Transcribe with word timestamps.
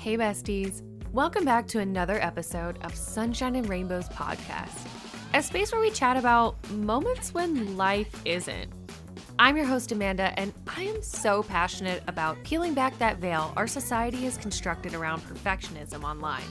Hey, 0.00 0.16
besties. 0.16 0.80
Welcome 1.12 1.44
back 1.44 1.66
to 1.66 1.78
another 1.78 2.18
episode 2.22 2.78
of 2.84 2.94
Sunshine 2.94 3.54
and 3.54 3.68
Rainbows 3.68 4.08
podcast, 4.08 4.88
a 5.34 5.42
space 5.42 5.72
where 5.72 5.80
we 5.82 5.90
chat 5.90 6.16
about 6.16 6.56
moments 6.70 7.34
when 7.34 7.76
life 7.76 8.08
isn't. 8.24 8.72
I'm 9.38 9.58
your 9.58 9.66
host, 9.66 9.92
Amanda, 9.92 10.32
and 10.40 10.54
I 10.74 10.84
am 10.84 11.02
so 11.02 11.42
passionate 11.42 12.02
about 12.06 12.42
peeling 12.44 12.72
back 12.72 12.98
that 12.98 13.18
veil 13.18 13.52
our 13.58 13.66
society 13.66 14.22
has 14.22 14.38
constructed 14.38 14.94
around 14.94 15.20
perfectionism 15.20 16.02
online. 16.02 16.48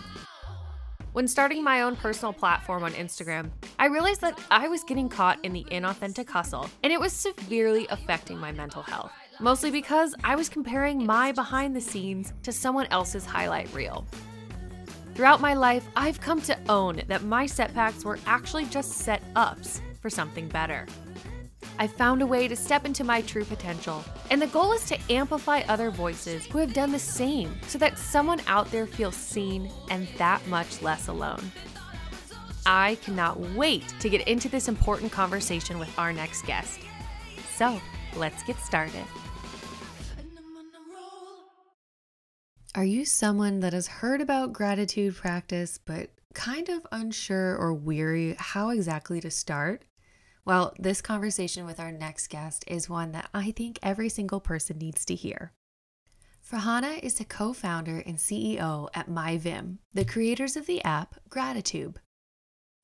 When 1.14 1.28
starting 1.28 1.64
my 1.64 1.82
own 1.82 1.96
personal 1.96 2.34
platform 2.34 2.84
on 2.84 2.92
Instagram, 2.92 3.50
I 3.80 3.88
realized 3.88 4.22
that 4.22 4.40
I 4.52 4.68
was 4.68 4.84
getting 4.84 5.10
caught 5.10 5.44
in 5.44 5.54
the 5.54 5.66
inauthentic 5.72 6.30
hustle, 6.30 6.70
and 6.84 6.94
it 6.94 7.00
was 7.00 7.14
severely 7.14 7.88
affecting 7.90 8.38
my 8.38 8.52
mental 8.52 8.84
health 8.84 9.12
mostly 9.40 9.72
because 9.72 10.16
I 10.24 10.36
was 10.36 10.50
comparing 10.50 11.06
my 11.06 11.32
behind 11.32 11.76
the 11.76 11.82
scenes 11.82 12.34
to 12.44 12.52
someone 12.52 12.88
else's 12.88 13.26
highlight 13.26 13.74
reel. 13.74 14.06
Throughout 15.16 15.42
my 15.42 15.54
life, 15.54 15.86
I've 15.96 16.22
come 16.22 16.42
to 16.44 16.58
own 16.70 17.02
that 17.08 17.24
my 17.24 17.46
setbacks 17.46 18.06
were 18.06 18.20
actually 18.26 18.66
just 18.66 18.92
set 18.94 19.22
ups 19.36 19.82
for 20.02 20.10
something 20.10 20.48
better. 20.48 20.86
I 21.78 21.88
found 21.88 22.22
a 22.22 22.26
way 22.26 22.48
to 22.48 22.56
step 22.56 22.86
into 22.86 23.04
my 23.04 23.22
true 23.22 23.46
potential, 23.46 24.04
and 24.32 24.42
the 24.42 24.48
goal 24.48 24.74
is 24.74 24.86
to 24.86 25.00
amplify 25.10 25.62
other 25.68 25.92
voices 25.92 26.46
who 26.46 26.58
have 26.58 26.74
done 26.74 26.92
the 26.92 27.00
same 27.00 27.56
so 27.68 27.78
that 27.78 27.98
someone 27.98 28.42
out 28.48 28.70
there 28.72 28.86
feels 28.86 29.16
seen 29.16 29.72
and 29.90 30.08
that 30.18 30.46
much 30.48 30.82
less 30.82 31.08
alone. 31.08 31.52
I 32.66 32.96
cannot 33.02 33.40
wait 33.40 33.94
to 34.02 34.10
get 34.10 34.28
into 34.28 34.50
this 34.50 34.68
important 34.68 35.12
conversation 35.12 35.80
with 35.80 35.98
our 35.98 36.12
next 36.12 36.46
guest. 36.46 36.82
So, 37.56 37.82
let's 38.16 38.44
get 38.44 38.58
started. 38.60 39.06
Are 42.76 42.86
you 42.86 43.04
someone 43.04 43.62
that 43.62 43.74
has 43.74 43.88
heard 43.88 44.22
about 44.22 44.54
gratitude 44.54 45.16
practice 45.16 45.80
but 45.84 46.12
kind 46.36 46.70
of 46.70 46.86
unsure 46.92 47.58
or 47.58 47.74
weary 47.74 48.36
how 48.38 48.70
exactly 48.70 49.20
to 49.22 49.32
start? 49.32 49.86
Well, 50.46 50.76
this 50.78 51.02
conversation 51.02 51.66
with 51.66 51.80
our 51.80 51.92
next 51.92 52.28
guest 52.28 52.64
is 52.68 52.88
one 52.88 53.12
that 53.14 53.28
I 53.34 53.50
think 53.50 53.80
every 53.82 54.08
single 54.08 54.40
person 54.40 54.78
needs 54.78 55.04
to 55.06 55.16
hear. 55.16 55.52
Farhana 56.48 57.00
is 57.00 57.16
the 57.16 57.26
co 57.26 57.54
founder 57.54 58.04
and 58.06 58.18
CEO 58.18 58.88
at 58.94 59.10
MyVim, 59.10 59.80
the 59.96 60.06
creators 60.06 60.56
of 60.56 60.68
the 60.68 60.84
app 60.84 61.16
Gratitube. 61.28 61.96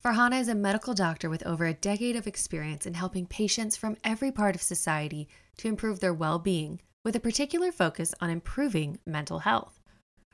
Farhana 0.04 0.40
is 0.40 0.48
a 0.48 0.54
medical 0.56 0.94
doctor 0.94 1.30
with 1.30 1.46
over 1.46 1.64
a 1.64 1.74
decade 1.74 2.16
of 2.16 2.26
experience 2.26 2.86
in 2.86 2.94
helping 2.94 3.24
patients 3.24 3.76
from 3.76 3.96
every 4.02 4.32
part 4.32 4.56
of 4.56 4.62
society 4.62 5.28
to 5.58 5.68
improve 5.68 6.00
their 6.00 6.14
well 6.14 6.40
being 6.40 6.80
with 7.04 7.14
a 7.14 7.20
particular 7.20 7.70
focus 7.70 8.12
on 8.20 8.30
improving 8.30 8.98
mental 9.06 9.38
health. 9.38 9.75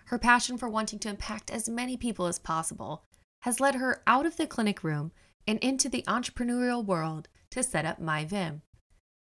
Her 0.06 0.18
passion 0.18 0.58
for 0.58 0.68
wanting 0.68 0.98
to 1.00 1.08
impact 1.08 1.50
as 1.50 1.68
many 1.68 1.96
people 1.96 2.26
as 2.26 2.38
possible 2.38 3.04
has 3.42 3.60
led 3.60 3.76
her 3.76 4.02
out 4.06 4.26
of 4.26 4.36
the 4.36 4.46
clinic 4.46 4.84
room 4.84 5.12
and 5.46 5.58
into 5.58 5.88
the 5.88 6.04
entrepreneurial 6.06 6.84
world 6.84 7.28
to 7.50 7.62
set 7.62 7.84
up 7.84 8.00
MyVim. 8.00 8.62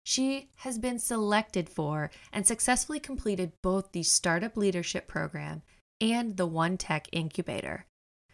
She 0.04 0.52
has 0.58 0.78
been 0.78 1.00
selected 1.00 1.68
for 1.68 2.12
and 2.32 2.46
successfully 2.46 3.00
completed 3.00 3.54
both 3.64 3.92
the 3.92 4.04
Startup 4.04 4.56
Leadership 4.56 5.08
Program 5.08 5.64
and 6.00 6.38
the 6.38 6.46
One 6.46 6.78
Tech 6.78 7.08
Incubator. 7.12 7.88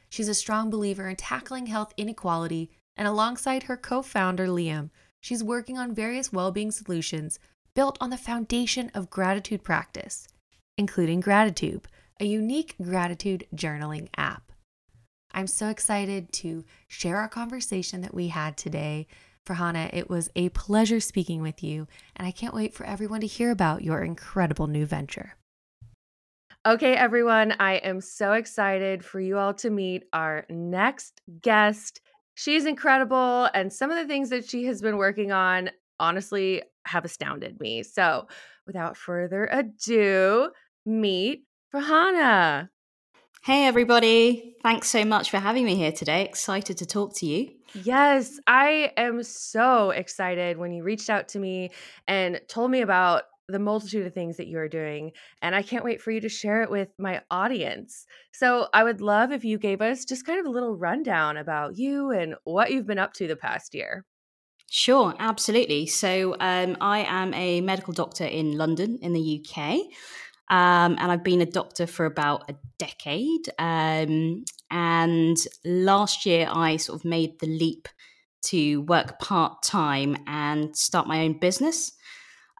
She's 0.09 0.27
a 0.27 0.33
strong 0.33 0.69
believer 0.69 1.07
in 1.07 1.15
tackling 1.15 1.67
health 1.67 1.93
inequality, 1.95 2.69
and 2.97 3.07
alongside 3.07 3.63
her 3.63 3.77
co 3.77 4.01
founder, 4.01 4.47
Liam, 4.47 4.89
she's 5.21 5.43
working 5.43 5.77
on 5.77 5.95
various 5.95 6.33
well 6.33 6.51
being 6.51 6.71
solutions 6.71 7.39
built 7.73 7.97
on 8.01 8.09
the 8.09 8.17
foundation 8.17 8.91
of 8.93 9.09
gratitude 9.09 9.63
practice, 9.63 10.27
including 10.77 11.21
Gratitube, 11.21 11.85
a 12.21 12.25
unique 12.25 12.75
gratitude 12.79 13.47
journaling 13.55 14.07
app. 14.15 14.51
I'm 15.33 15.47
so 15.47 15.69
excited 15.69 16.31
to 16.33 16.63
share 16.87 17.17
our 17.17 17.27
conversation 17.27 18.01
that 18.01 18.13
we 18.13 18.27
had 18.27 18.57
today. 18.57 19.07
For 19.43 19.55
Farhana, 19.55 19.89
it 19.91 20.07
was 20.07 20.29
a 20.35 20.49
pleasure 20.49 20.99
speaking 20.99 21.41
with 21.41 21.63
you, 21.63 21.87
and 22.15 22.27
I 22.27 22.31
can't 22.31 22.53
wait 22.53 22.75
for 22.75 22.85
everyone 22.85 23.21
to 23.21 23.27
hear 23.27 23.49
about 23.49 23.83
your 23.83 24.03
incredible 24.03 24.67
new 24.67 24.85
venture. 24.85 25.35
Okay, 26.63 26.93
everyone, 26.93 27.55
I 27.59 27.77
am 27.77 28.01
so 28.01 28.33
excited 28.33 29.03
for 29.03 29.19
you 29.19 29.39
all 29.39 29.55
to 29.55 29.71
meet 29.71 30.03
our 30.13 30.45
next 30.47 31.21
guest. 31.41 32.01
She's 32.35 32.67
incredible, 32.67 33.49
and 33.55 33.73
some 33.73 33.89
of 33.89 33.97
the 33.97 34.05
things 34.05 34.29
that 34.29 34.47
she 34.47 34.65
has 34.65 34.79
been 34.79 34.97
working 34.97 35.31
on 35.31 35.71
honestly 35.99 36.61
have 36.85 37.03
astounded 37.03 37.59
me. 37.59 37.81
So, 37.81 38.27
without 38.67 38.95
further 38.95 39.49
ado, 39.51 40.51
meet 40.85 41.45
Farhana. 41.73 42.69
Hey, 43.43 43.65
everybody. 43.65 44.57
Thanks 44.61 44.89
so 44.89 45.05
much 45.05 45.31
for 45.31 45.39
having 45.39 45.63
me 45.63 45.75
here 45.75 45.93
today. 45.93 46.25
Excited 46.25 46.77
to 46.77 46.85
talk 46.85 47.15
to 47.17 47.25
you. 47.25 47.49
Yes, 47.73 48.39
I 48.45 48.91
am 48.97 49.23
so 49.23 49.91
excited 49.91 50.57
when 50.57 50.73
you 50.73 50.83
reached 50.83 51.09
out 51.09 51.29
to 51.29 51.39
me 51.39 51.71
and 52.09 52.41
told 52.49 52.71
me 52.71 52.81
about 52.81 53.23
the 53.47 53.57
multitude 53.57 54.05
of 54.05 54.13
things 54.13 54.35
that 54.35 54.47
you 54.47 54.59
are 54.59 54.67
doing. 54.67 55.11
And 55.41 55.55
I 55.55 55.61
can't 55.61 55.85
wait 55.85 56.01
for 56.01 56.11
you 56.11 56.19
to 56.21 56.29
share 56.29 56.61
it 56.61 56.69
with 56.69 56.89
my 56.99 57.21
audience. 57.31 58.05
So 58.33 58.67
I 58.73 58.83
would 58.83 58.99
love 58.99 59.31
if 59.31 59.45
you 59.45 59.57
gave 59.57 59.81
us 59.81 60.03
just 60.03 60.25
kind 60.25 60.39
of 60.39 60.45
a 60.45 60.51
little 60.51 60.75
rundown 60.75 61.37
about 61.37 61.77
you 61.77 62.11
and 62.11 62.35
what 62.43 62.71
you've 62.71 62.87
been 62.87 62.99
up 62.99 63.13
to 63.13 63.27
the 63.27 63.37
past 63.37 63.73
year. 63.73 64.05
Sure, 64.69 65.13
absolutely. 65.19 65.85
So, 65.85 66.35
um, 66.39 66.77
I 66.79 66.99
am 66.99 67.33
a 67.33 67.59
medical 67.59 67.91
doctor 67.91 68.23
in 68.23 68.57
London, 68.57 68.99
in 69.01 69.11
the 69.11 69.43
UK. 69.45 69.79
Um, 70.51 70.97
and 70.99 71.11
I've 71.11 71.23
been 71.23 71.41
a 71.41 71.45
doctor 71.45 71.87
for 71.87 72.05
about 72.05 72.49
a 72.49 72.55
decade. 72.77 73.49
Um, 73.57 74.45
and 74.69 75.37
last 75.65 76.25
year, 76.25 76.47
I 76.51 76.77
sort 76.77 76.99
of 76.99 77.05
made 77.05 77.39
the 77.39 77.47
leap 77.47 77.87
to 78.47 78.81
work 78.81 79.19
part 79.19 79.63
time 79.63 80.17
and 80.27 80.75
start 80.75 81.07
my 81.07 81.23
own 81.23 81.39
business. 81.39 81.93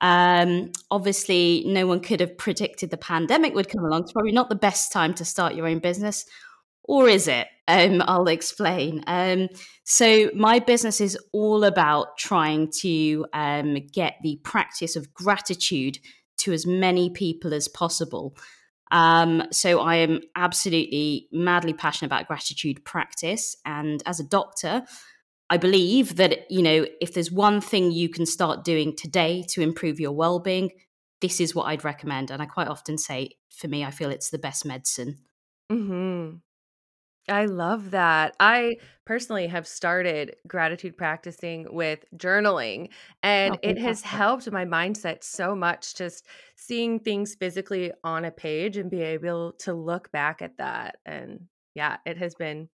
Um, 0.02 0.72
obviously, 0.90 1.64
no 1.68 1.86
one 1.86 2.00
could 2.00 2.22
have 2.22 2.38
predicted 2.38 2.90
the 2.90 2.98
pandemic 2.98 3.54
would 3.54 3.70
come 3.70 3.84
along. 3.84 4.04
It's 4.04 4.14
probably 4.14 4.32
not 4.32 4.50
the 4.50 4.56
best 4.56 4.92
time 4.92 5.14
to 5.16 5.26
start 5.26 5.54
your 5.54 5.68
own 5.68 5.80
business 5.80 6.26
or 6.84 7.08
is 7.08 7.28
it? 7.28 7.48
Um, 7.68 8.04
I'll 8.06 8.28
explain. 8.28 9.04
Um, 9.08 9.48
so, 9.84 10.30
my 10.36 10.60
business 10.60 11.00
is 11.00 11.18
all 11.32 11.64
about 11.64 12.18
trying 12.18 12.72
to 12.82 13.26
um, 13.34 13.78
get 13.94 14.16
the 14.24 14.40
practice 14.44 14.96
of 14.96 15.14
gratitude 15.14 16.00
to 16.42 16.54
as 16.54 16.66
many 16.66 17.10
people 17.10 17.54
as 17.54 17.68
possible. 17.68 18.36
Um, 18.92 19.44
so, 19.52 19.80
I 19.80 19.96
am 19.98 20.20
absolutely 20.36 21.28
madly 21.32 21.74
passionate 21.74 22.08
about 22.08 22.28
gratitude 22.28 22.84
practice. 22.84 23.56
And 23.66 24.04
as 24.06 24.20
a 24.20 24.24
doctor, 24.24 24.84
I 25.50 25.58
believe 25.58 26.16
that, 26.16 26.50
you 26.50 26.62
know, 26.62 26.86
if 27.02 27.14
there's 27.14 27.32
one 27.32 27.60
thing 27.60 27.92
you 27.92 28.08
can 28.08 28.26
start 28.26 28.64
doing 28.64 28.96
today 28.96 29.44
to 29.50 29.62
improve 29.62 30.00
your 30.00 30.14
well 30.14 30.40
being, 30.40 30.72
this 31.20 31.40
is 31.40 31.54
what 31.54 31.66
I'd 31.66 31.84
recommend. 31.84 32.32
And 32.32 32.42
I 32.42 32.46
quite 32.46 32.68
often 32.70 32.98
say, 32.98 33.32
for 33.50 33.68
me, 33.68 33.84
I 33.84 33.92
feel 33.92 34.10
it's 34.10 34.30
the 34.30 34.40
best 34.40 34.66
medicine. 34.66 35.20
Mm-hmm. 35.72 36.38
I 37.30 37.46
love 37.46 37.92
that. 37.92 38.36
I 38.40 38.78
personally 39.06 39.48
have 39.48 39.68
started 39.68 40.36
gratitude 40.48 40.98
practicing 40.98 41.68
with 41.74 42.04
journaling, 42.18 42.92
and 43.22 43.58
Oh, 43.58 43.60
it 43.62 43.78
has 43.78 44.02
fantastic. 44.02 44.02
helped 44.02 44.52
my 44.52 44.66
mindset 44.66 45.24
so 45.24 45.56
much 45.56 45.94
just 45.96 46.26
seeing 46.56 47.00
things 47.00 47.36
physically 47.36 47.94
on 48.04 48.26
a 48.26 48.32
page 48.32 48.76
and 48.76 48.90
be 48.90 49.02
able 49.02 49.54
to 49.60 49.74
look 49.74 50.12
back 50.12 50.42
at 50.42 50.58
that. 50.58 50.98
And 51.06 51.48
yeah, 51.76 51.98
it 52.06 52.18
has 52.18 52.36
been 52.36 52.70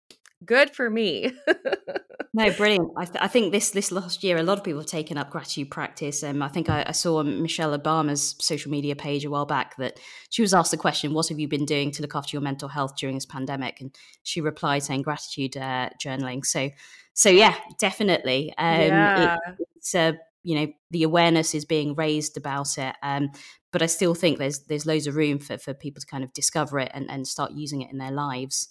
good 0.45 0.75
for 0.75 0.89
me. 0.89 1.31
No, 2.37 2.51
brilliant. 2.51 2.91
I, 2.95 3.05
th- 3.05 3.17
I 3.19 3.27
think 3.27 3.51
this 3.51 3.71
this 3.71 3.91
last 3.91 4.23
year, 4.23 4.37
a 4.37 4.43
lot 4.43 4.59
of 4.59 4.63
people 4.63 4.81
have 4.81 4.87
taken 4.87 5.17
up 5.17 5.31
gratitude 5.31 5.71
practice. 5.71 6.23
Um, 6.23 6.43
I 6.43 6.49
think 6.49 6.69
I, 6.69 6.83
I 6.85 6.91
saw 6.91 7.23
Michelle 7.23 7.75
Obama's 7.75 8.35
social 8.39 8.69
media 8.69 8.95
page 8.95 9.25
a 9.25 9.29
while 9.31 9.47
back 9.47 9.75
that 9.77 9.99
she 10.29 10.43
was 10.43 10.53
asked 10.53 10.69
the 10.69 10.77
question, 10.77 11.15
"What 11.15 11.29
have 11.29 11.39
you 11.39 11.47
been 11.47 11.65
doing 11.65 11.89
to 11.91 12.03
look 12.03 12.15
after 12.15 12.35
your 12.35 12.43
mental 12.43 12.69
health 12.69 12.95
during 12.95 13.15
this 13.15 13.25
pandemic?" 13.25 13.81
And 13.81 13.95
she 14.21 14.39
replied 14.39 14.83
saying 14.83 15.01
gratitude 15.01 15.57
uh, 15.57 15.89
journaling. 15.99 16.45
So, 16.45 16.69
so 17.13 17.31
yeah, 17.31 17.55
definitely. 17.79 18.53
Um, 18.59 18.91
it, 18.91 19.39
it's 19.77 19.95
uh, 19.95 20.11
you 20.43 20.59
know 20.59 20.67
the 20.91 21.03
awareness 21.03 21.55
is 21.55 21.65
being 21.65 21.95
raised 21.95 22.37
about 22.37 22.77
it. 22.77 22.95
Um, 23.01 23.31
but 23.71 23.81
I 23.81 23.87
still 23.87 24.13
think 24.13 24.37
there's 24.37 24.59
there's 24.65 24.85
loads 24.85 25.07
of 25.07 25.15
room 25.15 25.39
for 25.39 25.57
for 25.57 25.73
people 25.73 26.01
to 26.01 26.07
kind 26.07 26.23
of 26.23 26.33
discover 26.33 26.77
it 26.77 26.91
and, 26.93 27.09
and 27.09 27.27
start 27.27 27.53
using 27.53 27.81
it 27.81 27.91
in 27.91 27.97
their 27.97 28.11
lives. 28.11 28.69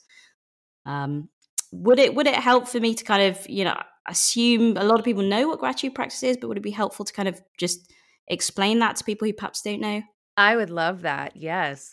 Um, 0.87 1.29
would 1.73 1.99
it 1.99 2.15
would 2.15 2.27
it 2.27 2.35
help 2.37 2.69
for 2.69 2.81
me 2.81 2.95
to 2.95 3.05
kind 3.05 3.23
of 3.25 3.49
you 3.51 3.65
know 3.65 3.77
assume 4.09 4.77
a 4.77 4.85
lot 4.85 4.99
of 4.99 5.05
people 5.05 5.23
know 5.23 5.49
what 5.49 5.59
gratitude 5.59 5.95
practice 5.95 6.23
is, 6.23 6.37
but 6.37 6.49
would 6.49 6.57
it 6.59 6.63
be 6.63 6.71
helpful 6.71 7.05
to 7.05 7.13
kind 7.13 7.29
of 7.29 7.41
just 7.59 7.93
explain 8.29 8.79
that 8.79 8.97
to 8.97 9.05
people 9.05 9.27
who 9.27 9.33
perhaps 9.35 9.63
don't 9.63 9.81
know? 9.81 10.03
I 10.37 10.57
would 10.57 10.71
love 10.71 11.03
that. 11.03 11.37
Yes. 11.37 11.93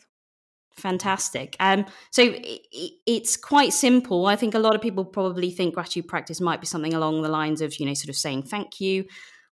Fantastic. 0.75 1.55
Um, 1.59 1.85
so 2.11 2.23
i 2.23 2.59
i- 2.75 2.89
it's 3.05 3.37
quite 3.37 3.73
simple. 3.73 4.25
I 4.25 4.35
think 4.35 4.55
a 4.55 4.59
lot 4.59 4.73
of 4.75 4.81
people 4.81 5.05
probably 5.05 5.51
think 5.51 5.75
gratitude 5.75 6.07
practice 6.07 6.41
might 6.41 6.61
be 6.61 6.65
something 6.67 6.93
along 6.95 7.21
the 7.21 7.29
lines 7.29 7.61
of 7.61 7.79
you 7.79 7.85
know 7.85 7.93
sort 7.93 8.09
of 8.09 8.15
saying 8.15 8.43
thank 8.43 8.81
you, 8.81 9.05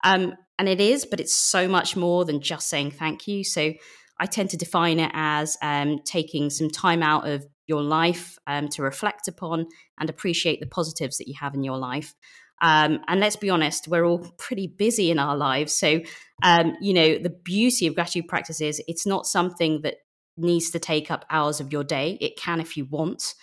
um, 0.04 0.34
and 0.58 0.70
it 0.70 0.80
is, 0.80 1.06
but 1.06 1.20
it's 1.20 1.36
so 1.36 1.68
much 1.68 1.96
more 1.98 2.24
than 2.26 2.42
just 2.42 2.70
saying 2.70 2.92
thank 2.92 3.28
you. 3.28 3.44
So 3.44 3.74
I 4.20 4.26
tend 4.28 4.50
to 4.52 4.58
define 4.58 5.00
it 5.00 5.12
as 5.14 5.58
um, 5.62 6.00
taking 6.06 6.50
some 6.50 6.70
time 6.70 7.04
out 7.04 7.28
of 7.28 7.46
your 7.70 7.84
life 7.84 8.38
um, 8.48 8.68
to 8.70 8.82
reflect 8.82 9.28
upon 9.28 9.68
and 10.00 10.10
appreciate 10.10 10.60
the 10.60 10.66
positives 10.66 11.18
that 11.20 11.28
you 11.28 11.36
have 11.40 11.54
in 11.54 11.64
your 11.64 11.78
life. 11.78 12.16
Um, 12.62 13.00
and 13.08 13.22
let's 13.22 13.38
be 13.38 13.50
honest, 13.50 13.88
we're 13.88 14.06
all 14.06 14.20
pretty 14.38 14.68
busy 14.68 15.12
in 15.12 15.20
our 15.20 15.38
lives. 15.38 15.74
So, 15.74 16.02
um, 16.44 16.76
you 16.82 16.94
know, 16.94 17.18
the 17.18 17.30
beauty 17.30 17.88
of 17.88 17.96
gratitude 17.96 18.28
practice 18.28 18.60
is 18.60 18.82
it's 18.88 19.06
not 19.06 19.26
something 19.26 19.82
that 19.84 19.96
needs 20.36 20.72
to 20.72 20.80
take 20.80 21.10
up 21.10 21.26
hours 21.30 21.60
of 21.60 21.72
your 21.72 21.84
day. 21.84 22.18
It 22.20 22.38
can 22.38 22.60
if 22.60 22.76
you 22.76 22.86
want. 22.86 23.36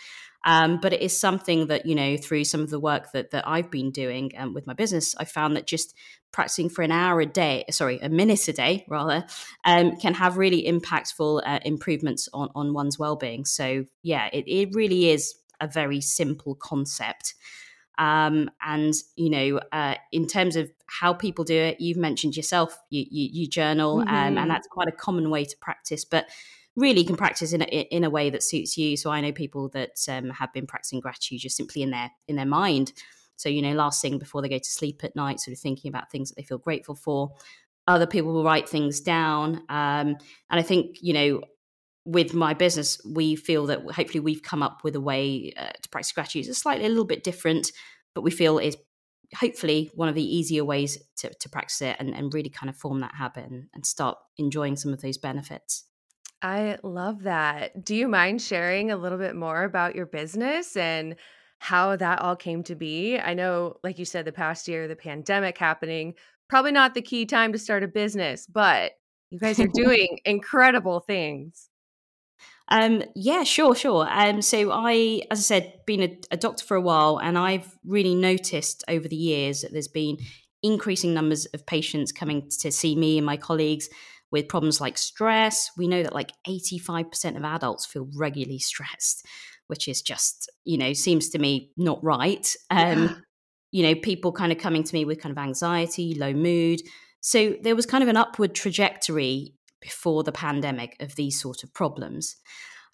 Um, 0.47 0.79
but 0.81 0.93
it 0.93 1.03
is 1.03 1.19
something 1.19 1.67
that, 1.67 1.87
you 1.87 1.97
know, 1.97 2.17
through 2.17 2.45
some 2.45 2.61
of 2.61 2.71
the 2.71 2.79
work 2.79 3.11
that, 3.13 3.33
that 3.33 3.47
I've 3.49 3.69
been 3.69 3.91
doing 3.91 4.31
um, 4.39 4.55
with 4.55 4.65
my 4.65 4.75
business, 4.75 5.17
I 5.19 5.25
found 5.25 5.57
that 5.57 5.67
just 5.67 5.93
practicing 6.31 6.69
for 6.69 6.83
an 6.83 6.93
hour 6.93 7.21
a 7.21 7.27
day, 7.27 7.65
sorry, 7.71 7.99
a 7.99 8.09
minute 8.09 8.47
a 8.47 8.53
day 8.53 8.85
rather, 8.89 9.27
um, 9.65 9.97
can 9.97 10.15
have 10.15 10.39
really 10.39 10.63
impactful 10.63 11.43
uh, 11.45 11.59
improvements 11.65 12.29
on, 12.33 12.51
on 12.55 12.73
one's 12.73 12.97
well-being. 12.97 13.45
So 13.45 13.87
yeah, 14.03 14.29
it, 14.33 14.45
it 14.47 14.73
really 14.73 15.11
is 15.11 15.35
a 15.61 15.67
very 15.67 16.01
simple 16.01 16.55
concept. 16.55 17.35
Um, 17.99 18.51
and 18.61 18.95
you 19.17 19.31
know, 19.31 19.61
uh, 19.73 19.95
in 20.13 20.27
terms 20.27 20.55
of 20.55 20.71
how 20.87 21.13
people 21.13 21.45
do 21.45 21.57
it, 21.57 21.81
you've 21.81 21.97
mentioned 21.97 22.37
yourself, 22.37 22.79
you, 22.91 23.05
you, 23.11 23.29
you 23.33 23.49
journal, 23.49 23.97
mm-hmm. 23.97 24.09
um, 24.09 24.15
and 24.15 24.37
mm-hmm. 24.37 24.49
that's 24.49 24.69
quite 24.69 24.89
a 24.89 24.93
common 24.93 25.31
way 25.31 25.45
to 25.45 25.57
practice. 25.61 26.05
But 26.05 26.27
really 26.77 27.05
can 27.05 27.17
practice 27.17 27.53
in 27.53 27.63
a, 27.63 27.65
in 27.65 28.05
a 28.05 28.11
way 28.11 28.31
that 28.31 28.43
suits 28.43 28.77
you. 28.77 28.97
So 28.97 29.11
I 29.11 29.21
know 29.21 29.33
people 29.33 29.69
that 29.71 29.97
um, 30.09 30.31
have 30.31 30.53
been 30.53 30.67
practicing 30.67 31.01
gratitude 31.01 31.41
just 31.41 31.57
simply 31.57 31.83
in 31.83 31.91
their 31.91 32.11
in 32.29 32.37
their 32.37 32.47
mind. 32.47 32.93
So 33.37 33.49
you 33.49 33.63
know, 33.63 33.73
last 33.73 34.01
thing 34.01 34.19
before 34.19 34.43
they 34.43 34.49
go 34.49 34.59
to 34.59 34.65
sleep 34.65 35.03
at 35.03 35.17
night, 35.17 35.41
sort 35.41 35.55
of 35.55 35.61
thinking 35.61 35.89
about 35.89 36.11
things 36.11 36.29
that 36.29 36.37
they 36.37 36.43
feel 36.43 36.59
grateful 36.59 36.95
for. 36.95 37.33
Other 37.89 38.07
people 38.07 38.33
will 38.33 38.45
write 38.45 38.69
things 38.69 39.01
down, 39.01 39.63
um, 39.69 40.17
and 40.51 40.61
I 40.61 40.63
think 40.63 40.99
you 41.01 41.13
know. 41.13 41.41
With 42.09 42.35
my 42.35 42.55
business, 42.55 43.01
we 43.05 43.35
feel 43.35 43.67
that 43.67 43.81
hopefully 43.81 44.21
we've 44.21 44.45
come 44.45 44.63
up 44.63 44.85
with 44.85 44.95
a 44.95 45.01
way 45.01 45.53
uh, 45.57 45.71
to 45.83 45.89
practice 45.89 46.13
gratitude. 46.13 46.47
It's 46.47 46.59
slightly 46.59 46.87
a 46.87 46.89
little 46.89 47.05
bit 47.05 47.25
different, 47.25 47.73
but 48.15 48.21
we 48.21 48.31
feel 48.31 48.59
is 48.59 48.77
hopefully 49.35 49.91
one 49.95 50.09
of 50.09 50.15
the 50.15 50.37
easier 50.37 50.65
ways 50.65 50.99
to, 51.17 51.35
to 51.35 51.49
practice 51.49 51.83
it 51.83 51.97
and, 51.99 52.15
and 52.15 52.33
really 52.33 52.49
kind 52.49 52.71
of 52.71 52.77
form 52.77 53.01
that 53.01 53.15
habit 53.15 53.51
and, 53.51 53.67
and 53.75 53.85
start 53.85 54.19
enjoying 54.39 54.77
some 54.77 54.93
of 54.93 55.01
those 55.01 55.19
benefits. 55.19 55.85
I 56.47 56.79
love 56.85 57.25
that. 57.25 57.85
Do 57.85 57.97
you 57.97 58.07
mind 58.07 58.41
sharing 58.41 58.93
a 58.93 58.97
little 58.97 59.19
bit 59.19 59.35
more 59.35 59.65
about 59.65 59.97
your 59.97 60.07
business 60.07 60.77
and 60.77 61.17
how 61.59 61.97
that 61.97 62.21
all 62.21 62.37
came 62.37 62.63
to 62.65 62.77
be? 62.77 63.19
I 63.19 63.35
know, 63.35 63.79
like 63.83 63.99
you 63.99 64.05
said, 64.05 64.25
the 64.25 64.31
past 64.31 64.69
year, 64.69 64.87
the 64.87 64.95
pandemic 64.95 65.59
happening, 65.59 66.15
probably 66.49 66.71
not 66.71 66.95
the 66.95 67.03
key 67.03 67.27
time 67.27 67.53
to 67.53 67.59
start 67.59 67.83
a 67.83 67.89
business, 67.89 68.47
but 68.47 68.93
you 69.31 69.41
guys 69.41 69.59
are 69.59 69.67
doing 69.75 70.21
incredible 70.25 71.01
things. 71.01 71.69
Um, 72.69 73.03
yeah, 73.17 73.43
sure, 73.43 73.75
sure. 73.75 74.07
Um, 74.09 74.41
so 74.41 74.71
I, 74.71 75.23
as 75.33 75.41
I 75.41 75.43
said, 75.43 75.81
been 75.85 76.03
a, 76.03 76.17
a 76.31 76.37
doctor 76.37 76.65
for 76.65 76.77
a 76.77 76.81
while, 76.81 77.19
and 77.19 77.37
I've 77.37 77.77
really 77.85 78.15
noticed 78.15 78.85
over 78.87 79.09
the 79.09 79.17
years 79.17 79.63
that 79.63 79.73
there's 79.73 79.89
been 79.89 80.19
increasing 80.63 81.13
numbers 81.13 81.47
of 81.47 81.67
patients 81.67 82.13
coming 82.13 82.49
to 82.61 82.71
see 82.71 82.95
me 82.95 83.19
and 83.19 83.27
my 83.27 83.37
colleagues 83.37 83.89
with 84.31 84.49
problems 84.49 84.81
like 84.81 84.99
stress. 84.99 85.71
We 85.77 85.89
know 85.89 86.03
that 86.03 86.15
like 86.15 86.33
85% 86.47 87.37
of 87.37 87.45
adults 87.45 87.87
feel 87.87 88.09
regularly 88.17 88.59
stressed, 88.59 89.25
which 89.69 89.89
is 89.89 90.03
just, 90.03 90.51
you 90.65 90.79
know, 90.79 90.93
seems 90.93 91.29
to 91.31 91.39
me 91.39 91.71
not 91.77 92.03
right. 92.03 92.55
Um, 92.71 93.03
yeah. 93.03 93.15
You 93.73 93.83
know, 93.83 93.95
people 93.95 94.33
kind 94.33 94.53
of 94.53 94.59
coming 94.59 94.85
to 94.85 94.95
me 94.95 95.05
with 95.05 95.21
kind 95.21 95.37
of 95.37 95.43
anxiety, 95.43 96.15
low 96.15 96.33
mood. 96.33 96.81
So 97.21 97.57
there 97.63 97.77
was 97.77 97.87
kind 97.87 98.03
of 98.03 98.09
an 98.09 98.17
upward 98.17 98.55
trajectory 98.55 99.55
before 99.81 100.23
the 100.23 100.33
pandemic 100.33 100.97
of 101.01 101.15
these 101.17 101.41
sort 101.41 101.63
of 101.63 101.75
problems. 101.75 102.37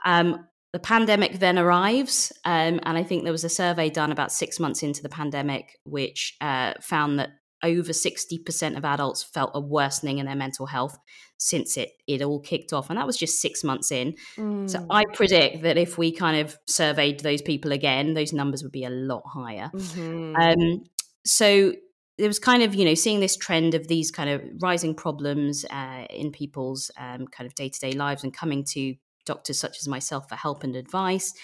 Um, 0.04 0.46
the 0.72 0.78
pandemic 0.78 1.38
then 1.38 1.58
arrives, 1.58 2.32
um, 2.44 2.80
and 2.82 2.96
I 2.96 3.02
think 3.02 3.22
there 3.22 3.32
was 3.32 3.44
a 3.44 3.50
survey 3.50 3.90
done 3.90 4.10
about 4.10 4.32
six 4.32 4.58
months 4.58 4.82
into 4.82 5.02
the 5.02 5.10
pandemic, 5.10 5.78
which 5.84 6.34
uh, 6.40 6.72
found 6.80 7.18
that 7.18 7.30
over 7.62 7.92
60% 7.92 8.76
of 8.76 8.84
adults 8.84 9.22
felt 9.22 9.52
a 9.54 9.60
worsening 9.60 10.18
in 10.18 10.26
their 10.26 10.36
mental 10.36 10.66
health 10.66 10.98
since 11.38 11.76
it 11.76 11.90
it 12.06 12.22
all 12.22 12.38
kicked 12.38 12.72
off 12.72 12.88
and 12.88 12.96
that 12.96 13.06
was 13.06 13.16
just 13.16 13.40
6 13.40 13.64
months 13.64 13.90
in 13.90 14.14
mm. 14.36 14.70
so 14.70 14.86
i 14.90 15.04
predict 15.12 15.62
that 15.62 15.76
if 15.76 15.98
we 15.98 16.12
kind 16.12 16.40
of 16.40 16.56
surveyed 16.66 17.18
those 17.20 17.42
people 17.42 17.72
again 17.72 18.14
those 18.14 18.32
numbers 18.32 18.62
would 18.62 18.70
be 18.70 18.84
a 18.84 18.90
lot 18.90 19.24
higher 19.26 19.68
mm-hmm. 19.74 20.36
um, 20.36 20.84
so 21.24 21.72
there 22.18 22.28
was 22.28 22.38
kind 22.38 22.62
of 22.62 22.76
you 22.76 22.84
know 22.84 22.94
seeing 22.94 23.18
this 23.18 23.36
trend 23.36 23.74
of 23.74 23.88
these 23.88 24.12
kind 24.12 24.30
of 24.30 24.40
rising 24.60 24.94
problems 24.94 25.64
uh, 25.70 26.04
in 26.10 26.30
people's 26.30 26.92
um, 26.96 27.26
kind 27.26 27.46
of 27.46 27.54
day-to-day 27.56 27.92
lives 27.92 28.22
and 28.22 28.32
coming 28.32 28.62
to 28.62 28.94
doctors 29.26 29.58
such 29.58 29.78
as 29.78 29.88
myself 29.88 30.28
for 30.28 30.36
help 30.36 30.62
and 30.62 30.76
advice 30.76 31.34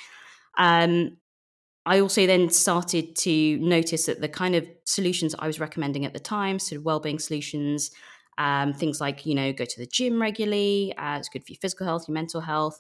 um, 0.58 1.16
I 1.88 2.00
also 2.00 2.26
then 2.26 2.50
started 2.50 3.16
to 3.16 3.58
notice 3.58 4.04
that 4.06 4.20
the 4.20 4.28
kind 4.28 4.54
of 4.54 4.68
solutions 4.84 5.34
I 5.38 5.46
was 5.46 5.58
recommending 5.58 6.04
at 6.04 6.12
the 6.12 6.20
time, 6.20 6.58
sort 6.58 6.78
of 6.78 6.84
well-being 6.84 7.18
solutions, 7.18 7.90
um, 8.36 8.74
things 8.74 9.00
like 9.00 9.24
you 9.24 9.34
know 9.34 9.54
go 9.54 9.64
to 9.64 9.80
the 9.80 9.86
gym 9.86 10.20
regularly, 10.20 10.94
uh, 10.98 11.16
it's 11.16 11.30
good 11.30 11.44
for 11.44 11.52
your 11.52 11.58
physical 11.60 11.86
health, 11.86 12.04
your 12.06 12.14
mental 12.14 12.42
health. 12.42 12.78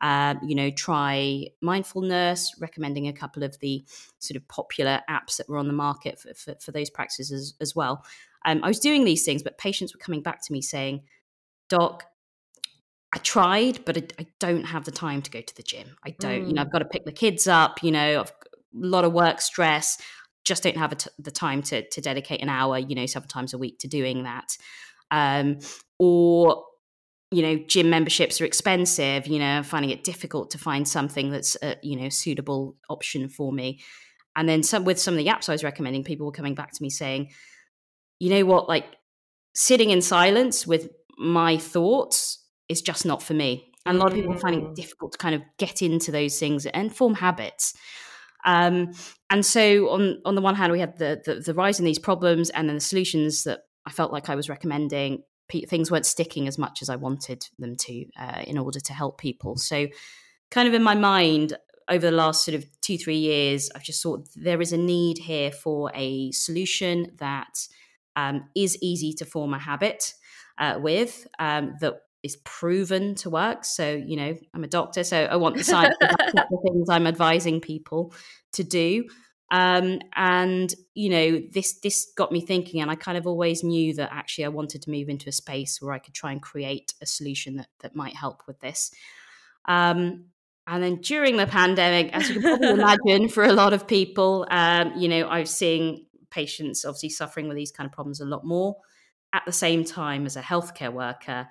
Um, 0.00 0.40
you 0.42 0.54
know, 0.54 0.70
try 0.70 1.46
mindfulness, 1.62 2.54
recommending 2.60 3.08
a 3.08 3.12
couple 3.12 3.42
of 3.42 3.58
the 3.60 3.84
sort 4.18 4.36
of 4.36 4.46
popular 4.48 5.00
apps 5.08 5.36
that 5.36 5.48
were 5.48 5.56
on 5.56 5.68
the 5.68 5.72
market 5.72 6.18
for, 6.18 6.34
for, 6.34 6.54
for 6.60 6.70
those 6.70 6.90
practices 6.90 7.32
as, 7.32 7.54
as 7.62 7.74
well. 7.74 8.04
Um, 8.44 8.60
I 8.62 8.68
was 8.68 8.78
doing 8.78 9.04
these 9.04 9.24
things, 9.24 9.42
but 9.42 9.56
patients 9.56 9.94
were 9.94 9.98
coming 9.98 10.22
back 10.22 10.42
to 10.44 10.52
me 10.52 10.60
saying, 10.60 11.02
Doc, 11.70 12.04
I 13.12 13.18
tried, 13.18 13.84
but 13.86 13.96
I, 13.96 14.02
I, 14.18 14.26
don't 14.38 14.64
have 14.64 14.84
the 14.84 14.90
time 14.90 15.22
to 15.22 15.30
go 15.30 15.40
to 15.40 15.56
the 15.56 15.62
gym. 15.62 15.96
I 16.04 16.10
don't, 16.10 16.44
mm. 16.44 16.48
you 16.48 16.52
know, 16.52 16.60
I've 16.60 16.68
mm. 16.68 16.72
got 16.72 16.78
to 16.80 16.84
pick 16.84 17.06
the 17.06 17.12
kids 17.12 17.46
up, 17.46 17.82
you 17.82 17.90
know, 17.90 18.20
I've 18.20 18.35
lot 18.76 19.04
of 19.04 19.12
work 19.12 19.40
stress, 19.40 19.98
just 20.44 20.62
don't 20.62 20.76
have 20.76 20.94
the 21.18 21.30
time 21.30 21.62
to, 21.62 21.88
to 21.88 22.00
dedicate 22.00 22.40
an 22.42 22.48
hour, 22.48 22.78
you 22.78 22.94
know, 22.94 23.06
several 23.06 23.28
times 23.28 23.52
a 23.52 23.58
week 23.58 23.78
to 23.80 23.88
doing 23.88 24.22
that. 24.22 24.56
Um, 25.10 25.58
or, 25.98 26.64
you 27.30 27.42
know, 27.42 27.56
gym 27.56 27.90
memberships 27.90 28.40
are 28.40 28.44
expensive, 28.44 29.26
you 29.26 29.38
know, 29.38 29.62
finding 29.62 29.90
it 29.90 30.04
difficult 30.04 30.50
to 30.50 30.58
find 30.58 30.86
something 30.86 31.30
that's 31.30 31.56
a, 31.62 31.76
you 31.82 31.96
know, 31.96 32.08
suitable 32.08 32.76
option 32.88 33.28
for 33.28 33.52
me. 33.52 33.80
And 34.36 34.48
then 34.48 34.62
some 34.62 34.84
with 34.84 35.00
some 35.00 35.14
of 35.14 35.18
the 35.18 35.26
apps 35.26 35.48
I 35.48 35.52
was 35.52 35.64
recommending, 35.64 36.04
people 36.04 36.26
were 36.26 36.32
coming 36.32 36.54
back 36.54 36.72
to 36.72 36.82
me 36.82 36.90
saying, 36.90 37.30
you 38.20 38.30
know 38.30 38.44
what, 38.44 38.68
like 38.68 38.86
sitting 39.54 39.90
in 39.90 40.02
silence 40.02 40.66
with 40.66 40.90
my 41.18 41.56
thoughts 41.56 42.44
is 42.68 42.82
just 42.82 43.06
not 43.06 43.22
for 43.22 43.34
me. 43.34 43.72
And 43.86 43.96
a 43.96 44.00
lot 44.00 44.08
of 44.08 44.14
people 44.14 44.34
are 44.34 44.38
finding 44.38 44.62
it 44.62 44.70
mm. 44.70 44.74
difficult 44.74 45.12
to 45.12 45.18
kind 45.18 45.34
of 45.34 45.42
get 45.58 45.80
into 45.80 46.10
those 46.10 46.38
things 46.38 46.66
and 46.66 46.94
form 46.94 47.14
habits. 47.14 47.74
Um, 48.46 48.92
and 49.28 49.44
so, 49.44 49.90
on 49.90 50.20
on 50.24 50.36
the 50.36 50.40
one 50.40 50.54
hand, 50.54 50.72
we 50.72 50.80
had 50.80 50.98
the, 50.98 51.20
the, 51.24 51.34
the 51.34 51.54
rise 51.54 51.78
in 51.78 51.84
these 51.84 51.98
problems, 51.98 52.48
and 52.50 52.68
then 52.68 52.76
the 52.76 52.80
solutions 52.80 53.44
that 53.44 53.60
I 53.84 53.90
felt 53.90 54.12
like 54.12 54.30
I 54.30 54.34
was 54.34 54.48
recommending. 54.48 55.22
Things 55.68 55.92
weren't 55.92 56.06
sticking 56.06 56.48
as 56.48 56.58
much 56.58 56.82
as 56.82 56.88
I 56.88 56.96
wanted 56.96 57.46
them 57.58 57.76
to 57.76 58.04
uh, 58.18 58.42
in 58.46 58.58
order 58.58 58.80
to 58.80 58.92
help 58.92 59.18
people. 59.18 59.56
So, 59.56 59.86
kind 60.50 60.66
of 60.66 60.74
in 60.74 60.82
my 60.82 60.94
mind, 60.94 61.56
over 61.88 62.06
the 62.06 62.16
last 62.16 62.44
sort 62.44 62.56
of 62.56 62.64
two 62.80 62.98
three 62.98 63.18
years, 63.18 63.70
I've 63.74 63.84
just 63.84 64.02
thought 64.02 64.28
there 64.34 64.60
is 64.60 64.72
a 64.72 64.76
need 64.76 65.18
here 65.18 65.52
for 65.52 65.92
a 65.94 66.32
solution 66.32 67.12
that 67.18 67.68
um, 68.16 68.48
is 68.56 68.78
easy 68.80 69.12
to 69.14 69.24
form 69.24 69.54
a 69.54 69.58
habit 69.58 70.14
uh, 70.58 70.78
with 70.80 71.26
um, 71.38 71.74
that 71.80 71.94
is 72.26 72.36
proven 72.44 73.14
to 73.16 73.30
work. 73.30 73.64
So, 73.64 73.90
you 73.94 74.16
know, 74.16 74.36
I'm 74.52 74.64
a 74.64 74.68
doctor, 74.68 75.02
so 75.04 75.24
I 75.24 75.36
want 75.36 75.56
the 75.56 75.64
science 75.72 75.96
the 76.00 76.58
things 76.64 76.90
I'm 76.90 77.06
advising 77.06 77.60
people 77.60 78.12
to 78.52 78.64
do. 78.64 79.04
Um, 79.50 80.00
and 80.14 80.74
you 80.94 81.08
know, 81.08 81.40
this 81.52 81.78
this 81.80 82.12
got 82.16 82.32
me 82.32 82.40
thinking, 82.40 82.80
and 82.80 82.90
I 82.90 82.96
kind 82.96 83.16
of 83.16 83.26
always 83.26 83.62
knew 83.62 83.94
that 83.94 84.10
actually 84.12 84.44
I 84.44 84.48
wanted 84.48 84.82
to 84.82 84.90
move 84.90 85.08
into 85.08 85.28
a 85.28 85.32
space 85.32 85.80
where 85.80 85.92
I 85.94 85.98
could 85.98 86.14
try 86.14 86.32
and 86.32 86.42
create 86.42 86.94
a 87.00 87.06
solution 87.06 87.56
that 87.56 87.68
that 87.80 87.94
might 87.94 88.16
help 88.16 88.42
with 88.46 88.60
this. 88.60 88.90
Um, 89.66 90.26
and 90.66 90.82
then 90.82 90.96
during 90.96 91.36
the 91.36 91.46
pandemic, 91.46 92.12
as 92.12 92.28
you 92.28 92.40
can 92.40 92.42
probably 92.42 92.68
imagine, 93.06 93.28
for 93.28 93.44
a 93.44 93.52
lot 93.52 93.72
of 93.72 93.86
people, 93.86 94.46
um, 94.50 94.94
you 94.96 95.08
know, 95.08 95.28
I 95.28 95.40
was 95.40 95.50
seeing 95.50 96.06
patients 96.30 96.84
obviously 96.84 97.10
suffering 97.10 97.46
with 97.46 97.56
these 97.56 97.70
kind 97.70 97.86
of 97.86 97.92
problems 97.92 98.20
a 98.20 98.24
lot 98.24 98.44
more. 98.44 98.76
At 99.32 99.44
the 99.46 99.52
same 99.52 99.84
time, 99.84 100.26
as 100.26 100.36
a 100.36 100.40
healthcare 100.40 100.92
worker, 100.92 101.46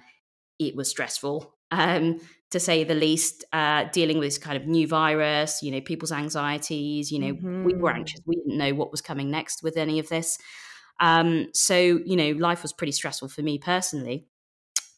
it 0.59 0.75
was 0.75 0.89
stressful 0.89 1.53
um, 1.71 2.19
to 2.51 2.59
say 2.59 2.83
the 2.83 2.95
least 2.95 3.43
uh, 3.53 3.85
dealing 3.91 4.17
with 4.17 4.27
this 4.27 4.37
kind 4.37 4.57
of 4.57 4.67
new 4.67 4.87
virus 4.87 5.61
you 5.61 5.71
know 5.71 5.81
people's 5.81 6.11
anxieties 6.11 7.11
you 7.11 7.19
know 7.19 7.33
mm-hmm. 7.33 7.63
we 7.63 7.73
were 7.73 7.89
mm-hmm. 7.89 7.99
anxious 7.99 8.21
we 8.25 8.35
didn't 8.35 8.57
know 8.57 8.73
what 8.73 8.91
was 8.91 9.01
coming 9.01 9.29
next 9.29 9.63
with 9.63 9.77
any 9.77 9.99
of 9.99 10.09
this 10.09 10.37
um, 10.99 11.47
so 11.53 11.75
you 11.77 12.15
know 12.15 12.31
life 12.31 12.61
was 12.61 12.73
pretty 12.73 12.91
stressful 12.91 13.27
for 13.27 13.41
me 13.41 13.57
personally 13.57 14.27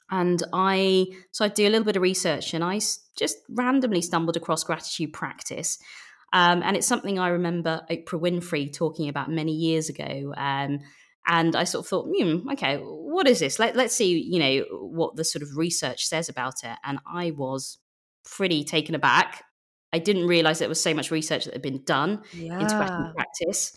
and 0.09 0.43
i 0.53 1.05
so 1.31 1.43
i 1.43 1.47
do 1.47 1.67
a 1.67 1.69
little 1.69 1.83
bit 1.85 1.95
of 1.95 2.01
research 2.01 2.53
and 2.53 2.63
i 2.63 2.79
just 3.17 3.37
randomly 3.49 4.01
stumbled 4.01 4.37
across 4.37 4.63
gratitude 4.63 5.11
practice 5.11 5.79
um, 6.33 6.61
and 6.63 6.77
it's 6.77 6.87
something 6.87 7.19
i 7.19 7.29
remember 7.29 7.81
oprah 7.89 8.19
winfrey 8.21 8.71
talking 8.71 9.09
about 9.09 9.29
many 9.29 9.53
years 9.53 9.89
ago 9.89 10.33
um, 10.37 10.79
and 11.27 11.55
I 11.55 11.65
sort 11.65 11.85
of 11.85 11.89
thought, 11.89 12.07
hmm, 12.09 12.49
okay, 12.51 12.77
what 12.77 13.27
is 13.27 13.39
this? 13.39 13.59
Let, 13.59 13.75
let's 13.75 13.95
see, 13.95 14.17
you 14.19 14.39
know, 14.39 14.65
what 14.71 15.17
the 15.17 15.25
sort 15.25 15.43
of 15.43 15.57
research 15.57 16.05
says 16.05 16.29
about 16.29 16.63
it. 16.63 16.77
And 16.85 16.99
I 17.05 17.31
was 17.31 17.77
pretty 18.23 18.63
taken 18.63 18.95
aback. 18.95 19.43
I 19.91 19.99
didn't 19.99 20.27
realize 20.27 20.59
there 20.59 20.69
was 20.69 20.81
so 20.81 20.93
much 20.93 21.11
research 21.11 21.45
that 21.45 21.53
had 21.53 21.61
been 21.61 21.83
done 21.83 22.23
yeah. 22.33 22.59
into 22.59 22.75
gratitude 22.75 23.13
practice. 23.15 23.75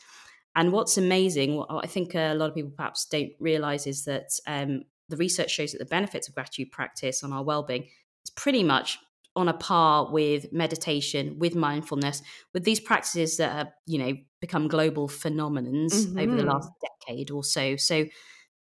And 0.55 0.73
what's 0.73 0.97
amazing, 0.97 1.57
what 1.57 1.85
I 1.85 1.87
think 1.87 2.15
a 2.15 2.35
lot 2.35 2.51
of 2.51 2.55
people 2.55 2.73
perhaps 2.77 3.07
don't 3.07 3.31
realize 3.41 3.87
is 3.87 4.05
that 4.05 4.29
um, 4.47 4.83
the 5.09 5.17
research 5.17 5.51
shows 5.51 5.73
that 5.73 5.79
the 5.79 5.85
benefits 5.85 6.29
of 6.29 6.35
gratitude 6.35 6.71
practice 6.71 7.25
on 7.25 7.33
our 7.33 7.43
well-being 7.43 7.83
is 8.25 8.31
pretty 8.37 8.63
much 8.63 8.99
on 9.37 9.49
a 9.49 9.55
par 9.55 10.11
with 10.13 10.53
meditation, 10.53 11.39
with 11.39 11.55
mindfulness, 11.55 12.23
with 12.53 12.65
these 12.65 12.81
practices 12.81 13.37
that 13.37 13.53
have, 13.53 13.73
you 13.87 13.99
know, 13.99 14.13
become 14.41 14.69
global 14.69 15.09
phenomenons 15.09 15.93
mm-hmm. 15.93 16.19
over 16.19 16.35
the 16.35 16.45
last 16.45 16.69
mm-hmm. 16.69 17.13
decade 17.15 17.31
or 17.31 17.45
so. 17.45 17.77
So 17.77 18.07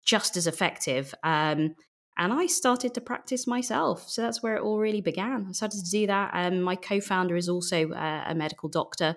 just 0.04 0.36
as 0.36 0.46
effective. 0.46 1.14
Um, 1.22 1.74
and 2.16 2.32
I 2.32 2.46
started 2.46 2.94
to 2.94 3.00
practice 3.00 3.46
myself. 3.46 4.08
So 4.08 4.22
that's 4.22 4.42
where 4.42 4.56
it 4.56 4.62
all 4.62 4.78
really 4.78 5.00
began. 5.00 5.46
I 5.48 5.52
started 5.52 5.84
to 5.84 5.90
do 5.90 6.06
that. 6.06 6.30
Um, 6.34 6.60
my 6.60 6.76
co 6.76 7.00
founder 7.00 7.36
is 7.36 7.48
also 7.48 7.90
a, 7.92 8.24
a 8.28 8.34
medical 8.34 8.68
doctor. 8.68 9.16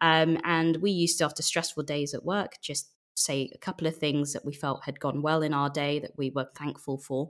Um, 0.00 0.38
and 0.44 0.78
we 0.78 0.90
used 0.90 1.18
to, 1.18 1.24
after 1.24 1.42
stressful 1.42 1.84
days 1.84 2.14
at 2.14 2.24
work, 2.24 2.54
just 2.60 2.90
say 3.14 3.50
a 3.54 3.58
couple 3.58 3.86
of 3.86 3.96
things 3.96 4.32
that 4.32 4.44
we 4.44 4.54
felt 4.54 4.84
had 4.84 4.98
gone 4.98 5.22
well 5.22 5.42
in 5.42 5.54
our 5.54 5.70
day 5.70 5.98
that 6.00 6.12
we 6.16 6.30
were 6.30 6.48
thankful 6.56 6.98
for. 6.98 7.28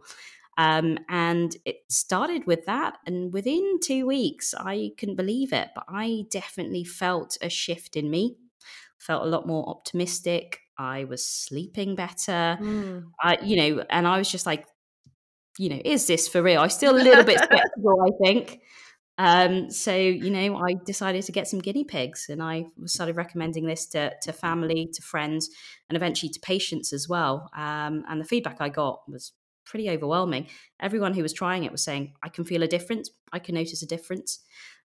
Um, 0.61 0.99
and 1.09 1.57
it 1.65 1.77
started 1.89 2.47
with 2.47 2.67
that. 2.67 2.99
And 3.07 3.33
within 3.33 3.81
two 3.83 4.07
weeks, 4.07 4.53
I 4.53 4.91
couldn't 4.99 5.17
believe 5.17 5.55
it, 5.55 5.69
but 5.75 5.85
I 5.89 6.25
definitely 6.31 6.85
felt 6.85 7.39
a 7.41 7.49
shift 7.49 7.97
in 7.97 8.11
me, 8.11 8.37
felt 8.99 9.25
a 9.25 9.29
lot 9.29 9.47
more 9.47 9.67
optimistic. 9.71 10.61
I 10.77 11.05
was 11.05 11.25
sleeping 11.25 11.95
better. 11.95 12.59
Mm. 12.61 13.05
I, 13.23 13.39
you 13.43 13.57
know, 13.57 13.85
and 13.89 14.07
I 14.07 14.19
was 14.19 14.31
just 14.31 14.45
like, 14.45 14.67
you 15.59 15.71
know, 15.71 15.81
is 15.83 16.07
this 16.07 16.29
for 16.29 16.43
real? 16.43 16.61
I'm 16.61 16.69
still 16.69 16.95
a 16.95 17.01
little 17.09 17.25
bit 17.25 17.39
skeptical, 17.43 18.03
I 18.03 18.11
think. 18.23 18.61
Um, 19.17 19.71
so, 19.71 19.95
you 19.97 20.31
know, 20.31 20.57
I 20.57 20.75
decided 20.85 21.23
to 21.25 21.33
get 21.33 21.49
some 21.49 21.61
guinea 21.61 21.85
pigs 21.85 22.27
and 22.29 22.43
I 22.43 22.67
started 22.85 23.17
recommending 23.17 23.65
this 23.65 23.87
to, 23.89 24.13
to 24.23 24.33
family, 24.33 24.91
to 24.93 25.01
friends, 25.01 25.49
and 25.89 25.97
eventually 25.97 26.31
to 26.31 26.41
patients 26.41 26.93
as 26.93 27.09
well. 27.09 27.49
Um, 27.57 28.05
and 28.11 28.21
the 28.21 28.27
feedback 28.27 28.59
I 28.61 28.69
got 28.69 29.01
was 29.09 29.33
pretty 29.71 29.89
overwhelming. 29.89 30.49
Everyone 30.81 31.15
who 31.15 31.23
was 31.23 31.33
trying 31.33 31.65
it 31.65 31.73
was 31.73 31.85
saying, 31.85 32.13
I 32.23 32.29
can 32.29 32.45
feel 32.45 32.63
a 32.63 32.69
difference, 32.69 33.11
I 33.33 33.39
can 33.39 33.55
notice 33.55 33.83
a 33.83 33.87
difference. 33.87 34.41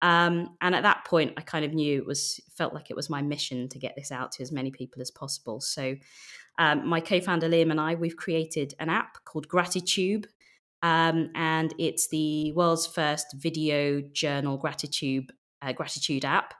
Um, 0.01 0.55
and 0.61 0.75
at 0.75 0.83
that 0.83 1.05
point, 1.05 1.33
I 1.37 1.41
kind 1.41 1.65
of 1.65 1.73
knew 1.73 1.97
it 1.97 2.05
was 2.05 2.39
felt 2.55 2.73
like 2.73 2.91
it 2.91 2.95
was 2.95 3.09
my 3.09 3.21
mission 3.21 3.67
to 3.69 3.79
get 3.79 3.95
this 3.95 4.11
out 4.11 4.31
to 4.33 4.43
as 4.43 4.51
many 4.51 4.69
people 4.69 5.01
as 5.01 5.09
possible. 5.09 5.59
So, 5.59 5.95
um, 6.59 6.87
my 6.87 6.99
co-founder 6.99 7.49
Liam 7.49 7.71
and 7.71 7.81
I, 7.81 7.95
we've 7.95 8.15
created 8.15 8.73
an 8.79 8.89
app 8.89 9.23
called 9.25 9.47
Gratitube, 9.47 10.25
um, 10.83 11.29
and 11.33 11.73
it's 11.79 12.07
the 12.09 12.51
world's 12.53 12.85
first 12.85 13.27
video 13.35 14.01
journal 14.13 14.57
gratitude 14.57 15.31
uh, 15.61 15.73
gratitude 15.73 16.25
app. 16.25 16.53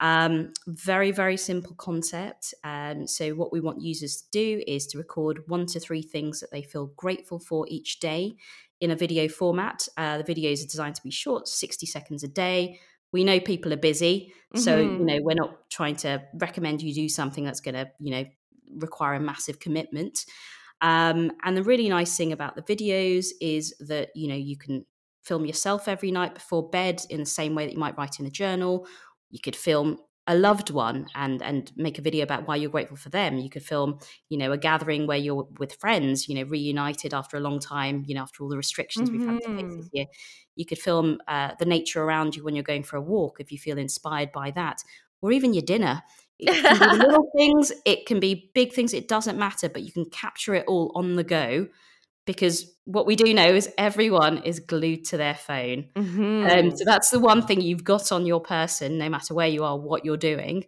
Um, 0.00 0.52
very 0.66 1.10
very 1.10 1.36
simple 1.36 1.74
concept. 1.74 2.54
Um, 2.64 3.06
so 3.06 3.30
what 3.30 3.52
we 3.52 3.60
want 3.60 3.80
users 3.80 4.16
to 4.16 4.24
do 4.30 4.62
is 4.66 4.86
to 4.88 4.98
record 4.98 5.40
one 5.46 5.66
to 5.66 5.80
three 5.80 6.02
things 6.02 6.40
that 6.40 6.50
they 6.50 6.62
feel 6.62 6.92
grateful 6.96 7.38
for 7.38 7.66
each 7.68 8.00
day 8.00 8.36
in 8.80 8.90
a 8.90 8.96
video 8.96 9.26
format. 9.28 9.88
Uh, 9.96 10.18
the 10.18 10.24
videos 10.24 10.62
are 10.62 10.68
designed 10.68 10.96
to 10.96 11.02
be 11.02 11.10
short, 11.10 11.48
sixty 11.48 11.86
seconds 11.86 12.22
a 12.22 12.28
day. 12.28 12.78
We 13.12 13.24
know 13.24 13.40
people 13.40 13.72
are 13.72 13.78
busy, 13.78 14.34
so 14.54 14.76
mm-hmm. 14.76 14.98
you 14.98 15.06
know 15.06 15.18
we're 15.22 15.34
not 15.34 15.70
trying 15.70 15.96
to 15.96 16.22
recommend 16.34 16.82
you 16.82 16.92
do 16.92 17.08
something 17.08 17.44
that's 17.44 17.60
going 17.60 17.76
to 17.76 17.90
you 17.98 18.10
know 18.10 18.24
require 18.76 19.14
a 19.14 19.20
massive 19.20 19.60
commitment. 19.60 20.26
Um, 20.82 21.32
and 21.42 21.56
the 21.56 21.62
really 21.62 21.88
nice 21.88 22.14
thing 22.16 22.32
about 22.32 22.54
the 22.54 22.62
videos 22.62 23.28
is 23.40 23.74
that 23.80 24.10
you 24.14 24.28
know 24.28 24.34
you 24.34 24.58
can 24.58 24.84
film 25.22 25.44
yourself 25.44 25.88
every 25.88 26.12
night 26.12 26.34
before 26.34 26.70
bed 26.70 27.02
in 27.10 27.18
the 27.18 27.26
same 27.26 27.54
way 27.54 27.66
that 27.66 27.72
you 27.72 27.78
might 27.78 27.96
write 27.98 28.20
in 28.20 28.26
a 28.26 28.30
journal. 28.30 28.86
You 29.30 29.40
could 29.42 29.56
film 29.56 29.98
a 30.26 30.36
loved 30.36 30.70
one 30.70 31.06
and 31.14 31.40
and 31.42 31.72
make 31.76 31.98
a 31.98 32.02
video 32.02 32.24
about 32.24 32.48
why 32.48 32.56
you're 32.56 32.70
grateful 32.70 32.96
for 32.96 33.10
them 33.10 33.38
you 33.38 33.48
could 33.48 33.62
film 33.62 33.98
you 34.28 34.36
know 34.36 34.50
a 34.50 34.58
gathering 34.58 35.06
where 35.06 35.16
you're 35.16 35.46
with 35.58 35.74
friends 35.74 36.28
you 36.28 36.34
know 36.34 36.42
reunited 36.42 37.14
after 37.14 37.36
a 37.36 37.40
long 37.40 37.60
time 37.60 38.04
you 38.08 38.14
know 38.14 38.22
after 38.22 38.42
all 38.42 38.48
the 38.48 38.56
restrictions 38.56 39.08
mm-hmm. 39.08 39.20
we've 39.20 39.28
had 39.28 39.40
to 39.40 39.56
face 39.56 39.76
this 39.76 39.86
mm-hmm. 39.86 39.96
year 39.96 40.06
you 40.56 40.66
could 40.66 40.78
film 40.78 41.18
uh, 41.28 41.52
the 41.58 41.64
nature 41.64 42.02
around 42.02 42.34
you 42.34 42.42
when 42.42 42.56
you're 42.56 42.64
going 42.64 42.82
for 42.82 42.96
a 42.96 43.00
walk 43.00 43.36
if 43.38 43.52
you 43.52 43.58
feel 43.58 43.78
inspired 43.78 44.32
by 44.32 44.50
that 44.50 44.82
or 45.22 45.30
even 45.30 45.54
your 45.54 45.62
dinner 45.62 46.02
it 46.38 46.52
can 46.52 46.90
be 46.90 46.96
little 47.06 47.30
things, 47.36 47.72
it 47.84 48.06
can 48.06 48.20
be 48.20 48.50
big 48.54 48.72
things, 48.72 48.92
it 48.92 49.08
doesn't 49.08 49.38
matter, 49.38 49.68
but 49.68 49.82
you 49.82 49.92
can 49.92 50.04
capture 50.10 50.54
it 50.54 50.64
all 50.66 50.92
on 50.94 51.16
the 51.16 51.24
go 51.24 51.68
because 52.26 52.76
what 52.84 53.06
we 53.06 53.16
do 53.16 53.32
know 53.32 53.46
is 53.46 53.72
everyone 53.78 54.42
is 54.42 54.60
glued 54.60 55.04
to 55.06 55.16
their 55.16 55.34
phone. 55.34 55.86
Mm-hmm. 55.94 56.46
Um, 56.46 56.76
so 56.76 56.84
that's 56.84 57.10
the 57.10 57.20
one 57.20 57.46
thing 57.46 57.60
you've 57.60 57.84
got 57.84 58.12
on 58.12 58.26
your 58.26 58.40
person, 58.40 58.98
no 58.98 59.08
matter 59.08 59.32
where 59.32 59.46
you 59.46 59.64
are, 59.64 59.78
what 59.78 60.04
you're 60.04 60.16
doing. 60.16 60.64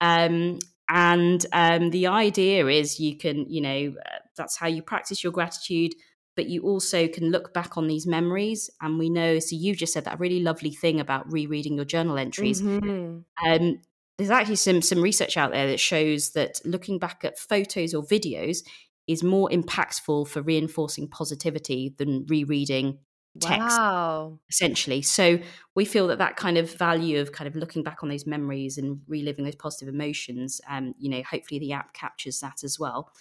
Um, 0.00 0.58
and 0.88 1.44
um, 1.52 1.90
the 1.90 2.08
idea 2.08 2.66
is 2.66 3.00
you 3.00 3.16
can, 3.16 3.46
you 3.48 3.60
know, 3.60 3.94
uh, 4.04 4.18
that's 4.36 4.56
how 4.56 4.66
you 4.66 4.82
practice 4.82 5.24
your 5.24 5.32
gratitude, 5.32 5.94
but 6.36 6.48
you 6.48 6.62
also 6.62 7.08
can 7.08 7.30
look 7.30 7.54
back 7.54 7.76
on 7.76 7.86
these 7.86 8.06
memories. 8.06 8.68
And 8.80 8.98
we 8.98 9.08
know, 9.08 9.38
so 9.38 9.56
you 9.56 9.74
just 9.74 9.92
said 9.92 10.04
that 10.04 10.20
really 10.20 10.40
lovely 10.40 10.70
thing 10.70 11.00
about 11.00 11.30
rereading 11.32 11.74
your 11.74 11.84
journal 11.84 12.18
entries. 12.18 12.60
Mm-hmm. 12.62 13.48
Um, 13.48 13.80
there's 14.18 14.30
actually 14.30 14.56
some 14.56 14.80
some 14.80 15.02
research 15.02 15.36
out 15.36 15.52
there 15.52 15.66
that 15.66 15.80
shows 15.80 16.30
that 16.30 16.60
looking 16.64 16.98
back 16.98 17.20
at 17.24 17.38
photos 17.38 17.92
or 17.92 18.02
videos 18.02 18.58
is 19.06 19.22
more 19.22 19.48
impactful 19.50 20.28
for 20.28 20.42
reinforcing 20.42 21.08
positivity 21.08 21.94
than 21.98 22.26
rereading 22.28 22.98
text 23.38 23.78
wow. 23.78 24.38
essentially 24.48 25.02
so 25.02 25.38
we 25.74 25.84
feel 25.84 26.06
that 26.06 26.16
that 26.16 26.36
kind 26.36 26.56
of 26.56 26.72
value 26.72 27.20
of 27.20 27.32
kind 27.32 27.46
of 27.46 27.54
looking 27.54 27.82
back 27.82 28.02
on 28.02 28.08
those 28.08 28.26
memories 28.26 28.78
and 28.78 28.98
reliving 29.06 29.44
those 29.44 29.54
positive 29.54 29.92
emotions 29.92 30.58
um 30.70 30.94
you 30.98 31.10
know 31.10 31.22
hopefully 31.30 31.60
the 31.60 31.70
app 31.70 31.92
captures 31.92 32.40
that 32.40 32.64
as 32.64 32.78
well 32.78 33.12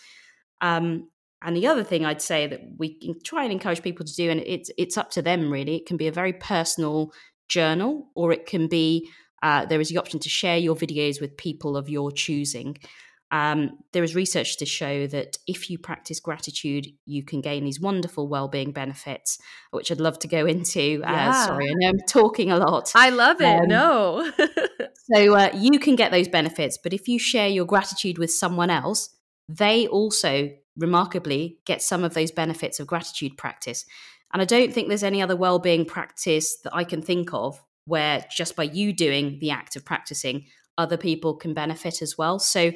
um 0.61 1.05
and 1.45 1.55
the 1.55 1.67
other 1.67 1.83
thing 1.83 2.05
I'd 2.05 2.23
say 2.23 2.47
that 2.47 2.61
we 2.77 2.95
can 2.95 3.21
try 3.21 3.43
and 3.43 3.51
encourage 3.51 3.83
people 3.83 4.03
to 4.03 4.15
do, 4.15 4.31
and 4.31 4.41
it's 4.41 4.71
it's 4.77 4.97
up 4.97 5.11
to 5.11 5.21
them 5.21 5.51
really. 5.51 5.75
It 5.75 5.85
can 5.85 5.95
be 5.95 6.07
a 6.07 6.11
very 6.11 6.33
personal 6.33 7.13
journal, 7.47 8.07
or 8.15 8.31
it 8.31 8.47
can 8.47 8.67
be 8.67 9.09
uh, 9.43 9.65
there 9.65 9.79
is 9.79 9.89
the 9.89 9.97
option 9.97 10.19
to 10.21 10.29
share 10.29 10.57
your 10.57 10.75
videos 10.75 11.21
with 11.21 11.37
people 11.37 11.77
of 11.77 11.87
your 11.87 12.11
choosing. 12.11 12.77
Um, 13.31 13.79
there 13.91 14.03
is 14.03 14.15
research 14.15 14.57
to 14.57 14.65
show 14.65 15.07
that 15.07 15.37
if 15.47 15.69
you 15.69 15.77
practice 15.79 16.19
gratitude, 16.19 16.87
you 17.05 17.23
can 17.23 17.41
gain 17.41 17.63
these 17.63 17.79
wonderful 17.79 18.27
well-being 18.27 18.71
benefits, 18.71 19.39
which 19.71 19.91
I'd 19.91 19.99
love 19.99 20.19
to 20.19 20.27
go 20.27 20.45
into. 20.45 20.99
Yeah. 20.99 21.29
Uh, 21.29 21.45
sorry, 21.45 21.69
I 21.69 21.73
know 21.75 21.89
I'm 21.89 21.99
talking 22.07 22.51
a 22.51 22.57
lot. 22.57 22.91
I 22.95 23.09
love 23.09 23.41
it. 23.41 23.61
Um, 23.61 23.67
no. 23.67 24.31
so 25.13 25.35
uh, 25.35 25.49
you 25.55 25.79
can 25.79 25.95
get 25.95 26.11
those 26.11 26.27
benefits, 26.27 26.77
but 26.81 26.93
if 26.93 27.07
you 27.07 27.17
share 27.17 27.47
your 27.47 27.65
gratitude 27.65 28.17
with 28.17 28.31
someone 28.31 28.69
else, 28.69 29.15
they 29.49 29.87
also 29.87 30.51
remarkably 30.77 31.57
get 31.65 31.81
some 31.81 32.03
of 32.03 32.13
those 32.13 32.31
benefits 32.31 32.79
of 32.79 32.87
gratitude 32.87 33.37
practice. 33.37 33.85
And 34.33 34.41
I 34.41 34.45
don't 34.45 34.73
think 34.73 34.87
there's 34.87 35.03
any 35.03 35.21
other 35.21 35.35
well-being 35.35 35.85
practice 35.85 36.57
that 36.63 36.75
I 36.75 36.83
can 36.83 37.01
think 37.01 37.33
of 37.33 37.61
where 37.85 38.25
just 38.29 38.55
by 38.55 38.63
you 38.63 38.91
doing 38.93 39.37
the 39.39 39.51
act 39.51 39.75
of 39.75 39.85
practicing, 39.85 40.45
other 40.77 40.97
people 40.97 41.35
can 41.35 41.53
benefit 41.53 42.01
as 42.01 42.17
well. 42.17 42.39
So, 42.39 42.71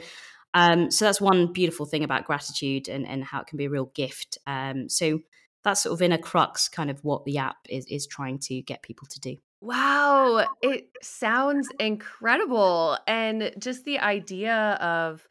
um, 0.53 0.91
so 0.91 1.05
that's 1.05 1.21
one 1.21 1.53
beautiful 1.53 1.85
thing 1.85 2.03
about 2.03 2.25
gratitude 2.25 2.87
and, 2.87 3.07
and 3.07 3.23
how 3.23 3.41
it 3.41 3.47
can 3.47 3.57
be 3.57 3.65
a 3.65 3.69
real 3.69 3.91
gift. 3.93 4.37
Um, 4.47 4.89
so 4.89 5.19
that's 5.63 5.83
sort 5.83 5.93
of 5.93 6.01
in 6.01 6.11
a 6.11 6.17
crux, 6.17 6.69
kind 6.69 6.89
of 6.89 7.03
what 7.03 7.25
the 7.25 7.37
app 7.37 7.57
is 7.69 7.85
is 7.87 8.07
trying 8.07 8.39
to 8.39 8.61
get 8.61 8.81
people 8.81 9.07
to 9.11 9.19
do. 9.19 9.37
Wow, 9.61 10.47
it 10.61 10.89
sounds 11.01 11.67
incredible, 11.79 12.97
and 13.05 13.51
just 13.59 13.83
the 13.83 13.99
idea 13.99 14.77
of 14.81 15.27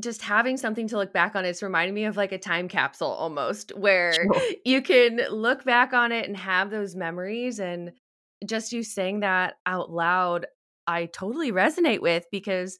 just 0.00 0.22
having 0.22 0.56
something 0.56 0.88
to 0.88 0.96
look 0.96 1.12
back 1.12 1.36
on 1.36 1.44
it's 1.44 1.62
reminding 1.62 1.94
me 1.94 2.04
of 2.04 2.16
like 2.16 2.32
a 2.32 2.38
time 2.38 2.66
capsule 2.66 3.06
almost 3.06 3.70
where 3.76 4.12
sure. 4.12 4.34
you 4.64 4.82
can 4.82 5.20
look 5.30 5.64
back 5.64 5.92
on 5.92 6.10
it 6.10 6.26
and 6.26 6.36
have 6.36 6.68
those 6.68 6.96
memories 6.96 7.60
and 7.60 7.92
just 8.44 8.72
you 8.72 8.82
saying 8.82 9.20
that 9.20 9.54
out 9.66 9.90
loud, 9.90 10.46
I 10.86 11.06
totally 11.06 11.52
resonate 11.52 12.00
with 12.00 12.26
because 12.30 12.78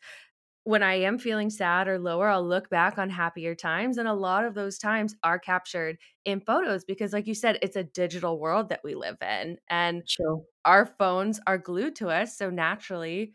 when 0.64 0.82
I 0.82 0.94
am 0.94 1.18
feeling 1.18 1.50
sad 1.50 1.88
or 1.88 1.98
lower, 1.98 2.28
I'll 2.28 2.46
look 2.46 2.70
back 2.70 2.98
on 2.98 3.10
happier 3.10 3.54
times. 3.54 3.98
And 3.98 4.08
a 4.08 4.14
lot 4.14 4.44
of 4.44 4.54
those 4.54 4.78
times 4.78 5.14
are 5.22 5.38
captured 5.38 5.98
in 6.24 6.40
photos 6.40 6.84
because, 6.84 7.12
like 7.12 7.26
you 7.26 7.34
said, 7.34 7.58
it's 7.62 7.76
a 7.76 7.84
digital 7.84 8.38
world 8.38 8.70
that 8.70 8.80
we 8.82 8.94
live 8.94 9.18
in. 9.20 9.58
And 9.68 10.02
sure. 10.06 10.42
our 10.64 10.86
phones 10.86 11.38
are 11.46 11.58
glued 11.58 11.96
to 11.96 12.08
us. 12.08 12.36
So 12.36 12.48
naturally, 12.48 13.34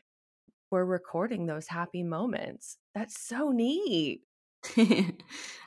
we're 0.71 0.86
recording 0.86 1.45
those 1.45 1.67
happy 1.67 2.03
moments. 2.03 2.77
That's 2.95 3.19
so 3.19 3.51
neat. 3.51 4.21
um, 4.77 5.13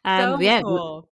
so 0.04 0.40
yeah, 0.40 0.62
cool 0.62 1.09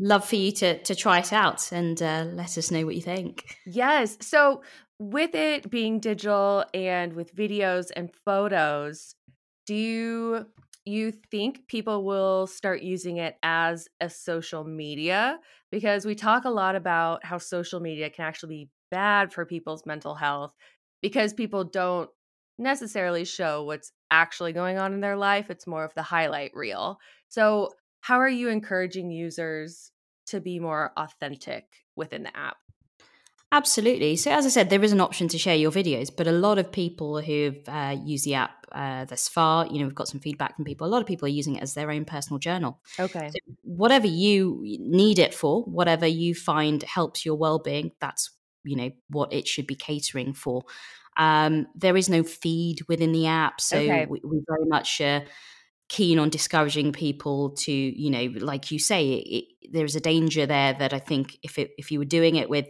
love 0.00 0.24
for 0.24 0.36
you 0.36 0.50
to 0.50 0.82
to 0.82 0.94
try 0.94 1.18
it 1.18 1.32
out 1.32 1.70
and 1.70 2.02
uh, 2.02 2.24
let 2.32 2.56
us 2.58 2.70
know 2.70 2.84
what 2.84 2.96
you 2.96 3.02
think. 3.02 3.56
Yes. 3.66 4.16
So 4.20 4.62
with 4.98 5.34
it 5.34 5.70
being 5.70 6.00
digital 6.00 6.64
and 6.74 7.12
with 7.12 7.34
videos 7.34 7.90
and 7.94 8.10
photos, 8.24 9.14
do 9.70 9.76
you 9.76 10.46
you 10.84 11.12
think 11.12 11.68
people 11.68 12.04
will 12.04 12.46
start 12.46 12.82
using 12.82 13.18
it 13.18 13.36
as 13.42 13.88
a 14.00 14.10
social 14.10 14.64
media? 14.64 15.38
Because 15.70 16.04
we 16.06 16.16
talk 16.16 16.44
a 16.44 16.50
lot 16.50 16.74
about 16.74 17.24
how 17.24 17.38
social 17.38 17.80
media 17.80 18.10
can 18.10 18.24
actually 18.24 18.64
be 18.66 18.70
bad 18.90 19.32
for 19.32 19.46
people's 19.46 19.86
mental 19.86 20.16
health 20.16 20.54
because 21.02 21.34
people 21.34 21.64
don't 21.64 22.10
necessarily 22.58 23.24
show 23.24 23.64
what's 23.64 23.92
actually 24.10 24.52
going 24.52 24.78
on 24.78 24.92
in 24.94 25.00
their 25.00 25.16
life. 25.16 25.50
It's 25.50 25.66
more 25.66 25.84
of 25.84 25.94
the 25.94 26.02
highlight 26.02 26.52
reel. 26.54 26.98
So, 27.28 27.76
how 28.00 28.18
are 28.20 28.28
you 28.28 28.48
encouraging 28.48 29.10
users 29.10 29.92
to 30.26 30.40
be 30.40 30.58
more 30.60 30.92
authentic 30.96 31.66
within 31.96 32.24
the 32.24 32.36
app? 32.36 32.59
Absolutely. 33.52 34.14
So, 34.16 34.30
as 34.30 34.46
I 34.46 34.48
said, 34.48 34.70
there 34.70 34.82
is 34.84 34.92
an 34.92 35.00
option 35.00 35.26
to 35.28 35.38
share 35.38 35.56
your 35.56 35.72
videos, 35.72 36.08
but 36.16 36.28
a 36.28 36.32
lot 36.32 36.58
of 36.58 36.70
people 36.70 37.20
who've 37.20 37.58
uh, 37.66 37.96
used 38.04 38.24
the 38.24 38.34
app 38.34 38.64
uh, 38.70 39.04
thus 39.06 39.28
far, 39.28 39.66
you 39.66 39.80
know, 39.80 39.86
we've 39.86 39.94
got 39.94 40.06
some 40.06 40.20
feedback 40.20 40.54
from 40.54 40.64
people. 40.64 40.86
A 40.86 40.88
lot 40.88 41.00
of 41.00 41.08
people 41.08 41.26
are 41.26 41.30
using 41.30 41.56
it 41.56 41.62
as 41.62 41.74
their 41.74 41.90
own 41.90 42.04
personal 42.04 42.38
journal. 42.38 42.80
Okay. 42.98 43.34
So 43.34 43.40
whatever 43.62 44.06
you 44.06 44.60
need 44.78 45.18
it 45.18 45.34
for, 45.34 45.64
whatever 45.64 46.06
you 46.06 46.32
find 46.36 46.80
helps 46.84 47.26
your 47.26 47.34
well-being, 47.34 47.90
that's 48.00 48.30
you 48.62 48.76
know 48.76 48.90
what 49.08 49.32
it 49.32 49.48
should 49.48 49.66
be 49.66 49.74
catering 49.74 50.32
for. 50.32 50.62
Um, 51.16 51.66
there 51.74 51.96
is 51.96 52.08
no 52.08 52.22
feed 52.22 52.82
within 52.88 53.10
the 53.10 53.26
app, 53.26 53.60
so 53.60 53.78
Okay. 53.78 54.06
we, 54.08 54.20
we're 54.22 54.42
very 54.48 54.66
much. 54.66 55.00
Uh, 55.00 55.22
keen 55.88 56.20
on 56.20 56.30
discouraging 56.30 56.92
people 56.92 57.50
to 57.50 57.72
you 57.72 58.10
know 58.10 58.32
like 58.40 58.70
you 58.70 58.78
say 58.78 59.08
it, 59.10 59.44
it, 59.60 59.72
there's 59.72 59.96
a 59.96 60.00
danger 60.00 60.46
there 60.46 60.72
that 60.72 60.92
i 60.92 61.00
think 61.00 61.36
if 61.42 61.58
it, 61.58 61.72
if 61.78 61.90
you 61.90 61.98
were 61.98 62.04
doing 62.04 62.36
it 62.36 62.48
with 62.48 62.66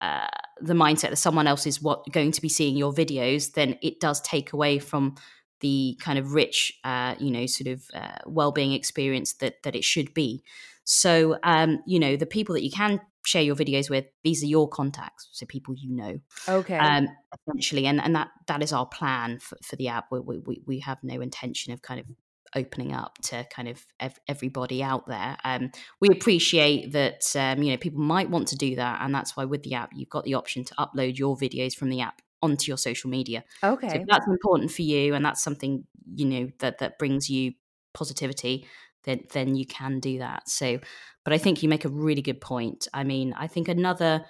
uh, 0.00 0.26
the 0.60 0.74
mindset 0.74 1.10
that 1.10 1.16
someone 1.16 1.46
else 1.46 1.66
is 1.66 1.82
what 1.82 2.04
going 2.12 2.32
to 2.32 2.42
be 2.42 2.48
seeing 2.48 2.76
your 2.76 2.92
videos, 2.92 3.52
then 3.52 3.78
it 3.82 4.00
does 4.00 4.20
take 4.20 4.52
away 4.52 4.78
from 4.78 5.14
the 5.60 5.98
kind 6.00 6.18
of 6.18 6.34
rich, 6.34 6.72
uh, 6.84 7.14
you 7.18 7.30
know, 7.30 7.46
sort 7.46 7.68
of 7.68 7.84
uh, 7.94 8.18
well-being 8.26 8.72
experience 8.72 9.34
that 9.34 9.62
that 9.62 9.74
it 9.74 9.84
should 9.84 10.12
be. 10.12 10.42
So, 10.84 11.38
um, 11.42 11.80
you 11.86 11.98
know, 11.98 12.16
the 12.16 12.26
people 12.26 12.54
that 12.54 12.62
you 12.62 12.70
can 12.70 13.00
share 13.24 13.42
your 13.42 13.56
videos 13.56 13.88
with, 13.88 14.04
these 14.22 14.42
are 14.42 14.46
your 14.46 14.68
contacts, 14.68 15.28
so 15.32 15.46
people 15.46 15.74
you 15.74 15.96
know, 15.96 16.20
Okay. 16.46 16.76
um, 16.76 17.08
essentially, 17.48 17.86
and 17.86 18.00
and 18.00 18.14
that 18.14 18.28
that 18.46 18.62
is 18.62 18.72
our 18.72 18.86
plan 18.86 19.38
for, 19.38 19.56
for 19.64 19.76
the 19.76 19.88
app. 19.88 20.06
We, 20.10 20.20
we 20.20 20.62
we 20.66 20.80
have 20.80 20.98
no 21.02 21.20
intention 21.20 21.72
of 21.72 21.80
kind 21.80 22.00
of 22.00 22.06
opening 22.54 22.92
up 22.92 23.18
to 23.22 23.46
kind 23.50 23.68
of 23.68 23.84
ev- 24.00 24.18
everybody 24.28 24.82
out 24.82 25.06
there. 25.06 25.36
Um, 25.44 25.70
we 26.00 26.08
appreciate 26.08 26.92
that 26.92 27.24
um, 27.36 27.62
you 27.62 27.72
know 27.72 27.76
people 27.76 28.00
might 28.00 28.30
want 28.30 28.48
to 28.48 28.56
do 28.56 28.76
that, 28.76 29.00
and 29.02 29.14
that's 29.14 29.36
why 29.36 29.44
with 29.44 29.62
the 29.62 29.74
app 29.74 29.90
you've 29.94 30.10
got 30.10 30.24
the 30.24 30.34
option 30.34 30.64
to 30.64 30.74
upload 30.74 31.18
your 31.18 31.36
videos 31.36 31.74
from 31.74 31.90
the 31.90 32.00
app 32.00 32.20
onto 32.42 32.70
your 32.70 32.78
social 32.78 33.10
media. 33.10 33.44
So 33.60 33.72
okay. 33.72 34.00
if 34.00 34.06
that's 34.06 34.26
important 34.26 34.70
for 34.70 34.82
you, 34.82 35.14
and 35.14 35.24
that's 35.24 35.42
something 35.42 35.84
you 36.14 36.26
know 36.26 36.48
that 36.60 36.78
that 36.78 36.98
brings 36.98 37.28
you 37.30 37.52
positivity, 37.92 38.66
then 39.04 39.20
then 39.32 39.54
you 39.54 39.66
can 39.66 40.00
do 40.00 40.18
that. 40.18 40.48
So, 40.48 40.78
but 41.24 41.32
I 41.32 41.38
think 41.38 41.62
you 41.62 41.68
make 41.68 41.84
a 41.84 41.88
really 41.88 42.22
good 42.22 42.40
point. 42.40 42.88
I 42.92 43.04
mean, 43.04 43.34
I 43.36 43.46
think 43.46 43.68
another 43.68 44.24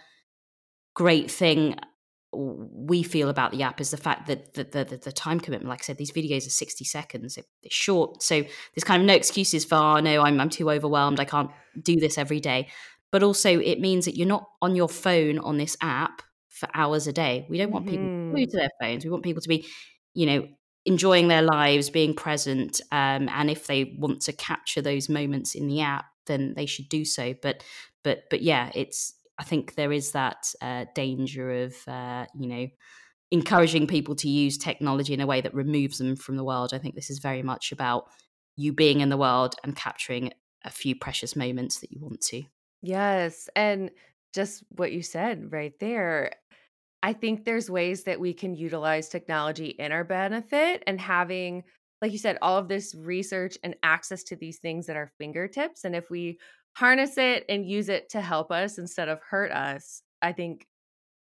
great 0.94 1.30
thing 1.30 1.76
we 2.72 3.02
feel 3.02 3.28
about 3.28 3.52
the 3.52 3.62
app 3.62 3.80
is 3.80 3.90
the 3.90 3.96
fact 3.96 4.26
that 4.26 4.54
the, 4.54 4.64
the, 4.64 4.96
the 4.96 5.12
time 5.12 5.40
commitment, 5.40 5.68
like 5.68 5.82
I 5.82 5.84
said, 5.84 5.98
these 5.98 6.12
videos 6.12 6.46
are 6.46 6.50
60 6.50 6.84
seconds, 6.84 7.34
they're 7.34 7.44
short. 7.68 8.22
So 8.22 8.42
there's 8.42 8.84
kind 8.84 9.02
of 9.02 9.06
no 9.06 9.14
excuses 9.14 9.64
for, 9.64 9.76
oh, 9.76 10.00
no, 10.00 10.22
I'm, 10.22 10.40
I'm 10.40 10.50
too 10.50 10.70
overwhelmed. 10.70 11.20
I 11.20 11.24
can't 11.24 11.50
do 11.80 11.96
this 11.96 12.18
every 12.18 12.40
day. 12.40 12.68
But 13.10 13.22
also, 13.22 13.60
it 13.60 13.80
means 13.80 14.06
that 14.06 14.16
you're 14.16 14.26
not 14.26 14.48
on 14.60 14.74
your 14.74 14.88
phone 14.88 15.38
on 15.38 15.56
this 15.56 15.76
app 15.80 16.22
for 16.48 16.68
hours 16.74 17.06
a 17.06 17.12
day. 17.12 17.46
We 17.48 17.58
don't 17.58 17.70
want 17.70 17.86
people 17.86 18.06
to 18.06 18.30
glued 18.32 18.50
to 18.50 18.56
their 18.56 18.70
phones. 18.80 19.04
We 19.04 19.10
want 19.10 19.22
people 19.22 19.42
to 19.42 19.48
be, 19.48 19.66
you 20.14 20.26
know, 20.26 20.48
enjoying 20.84 21.28
their 21.28 21.42
lives, 21.42 21.90
being 21.90 22.14
present. 22.14 22.80
Um, 22.90 23.28
and 23.28 23.50
if 23.50 23.66
they 23.66 23.96
want 23.98 24.22
to 24.22 24.32
capture 24.32 24.82
those 24.82 25.08
moments 25.08 25.54
in 25.54 25.68
the 25.68 25.80
app, 25.80 26.06
then 26.26 26.54
they 26.56 26.66
should 26.66 26.88
do 26.88 27.04
so. 27.04 27.34
But, 27.40 27.62
but, 28.02 28.24
but 28.30 28.42
yeah, 28.42 28.70
it's, 28.74 29.14
I 29.38 29.44
think 29.44 29.74
there 29.74 29.92
is 29.92 30.12
that 30.12 30.46
uh, 30.60 30.86
danger 30.94 31.64
of, 31.64 31.76
uh, 31.88 32.26
you 32.38 32.46
know, 32.46 32.68
encouraging 33.30 33.86
people 33.86 34.14
to 34.16 34.28
use 34.28 34.56
technology 34.56 35.12
in 35.12 35.20
a 35.20 35.26
way 35.26 35.40
that 35.40 35.54
removes 35.54 35.98
them 35.98 36.14
from 36.14 36.36
the 36.36 36.44
world. 36.44 36.72
I 36.72 36.78
think 36.78 36.94
this 36.94 37.10
is 37.10 37.18
very 37.18 37.42
much 37.42 37.72
about 37.72 38.08
you 38.56 38.72
being 38.72 39.00
in 39.00 39.08
the 39.08 39.16
world 39.16 39.56
and 39.64 39.74
capturing 39.74 40.32
a 40.64 40.70
few 40.70 40.94
precious 40.94 41.34
moments 41.34 41.80
that 41.80 41.90
you 41.90 42.00
want 42.00 42.20
to. 42.20 42.44
Yes. 42.82 43.48
And 43.56 43.90
just 44.32 44.62
what 44.70 44.92
you 44.92 45.02
said 45.02 45.50
right 45.52 45.72
there, 45.80 46.32
I 47.02 47.12
think 47.12 47.44
there's 47.44 47.68
ways 47.68 48.04
that 48.04 48.20
we 48.20 48.34
can 48.34 48.54
utilize 48.54 49.08
technology 49.08 49.68
in 49.68 49.90
our 49.90 50.04
benefit 50.04 50.82
and 50.86 51.00
having, 51.00 51.64
like 52.00 52.12
you 52.12 52.18
said, 52.18 52.38
all 52.40 52.56
of 52.56 52.68
this 52.68 52.94
research 52.94 53.58
and 53.62 53.74
access 53.82 54.22
to 54.24 54.36
these 54.36 54.58
things 54.58 54.88
at 54.88 54.96
our 54.96 55.10
fingertips. 55.18 55.84
And 55.84 55.96
if 55.96 56.08
we 56.08 56.38
harness 56.74 57.18
it 57.18 57.44
and 57.48 57.68
use 57.68 57.88
it 57.88 58.08
to 58.10 58.20
help 58.20 58.50
us 58.50 58.78
instead 58.78 59.08
of 59.08 59.20
hurt 59.22 59.52
us, 59.52 60.02
I 60.22 60.32
think 60.32 60.66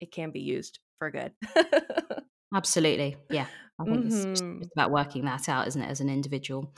it 0.01 0.11
can 0.11 0.31
be 0.31 0.41
used 0.41 0.79
for 0.99 1.11
good. 1.11 1.33
Absolutely. 2.53 3.17
Yeah. 3.29 3.47
I 3.79 3.85
think 3.85 4.05
it's 4.05 4.25
just, 4.31 4.45
hmm 4.45 4.61
just 4.61 4.71
about 4.75 4.91
working 4.91 5.25
that 5.25 5.47
out, 5.49 5.67
isn't 5.67 5.81
it, 5.81 5.89
as 5.89 6.01
an 6.01 6.09
individual? 6.09 6.73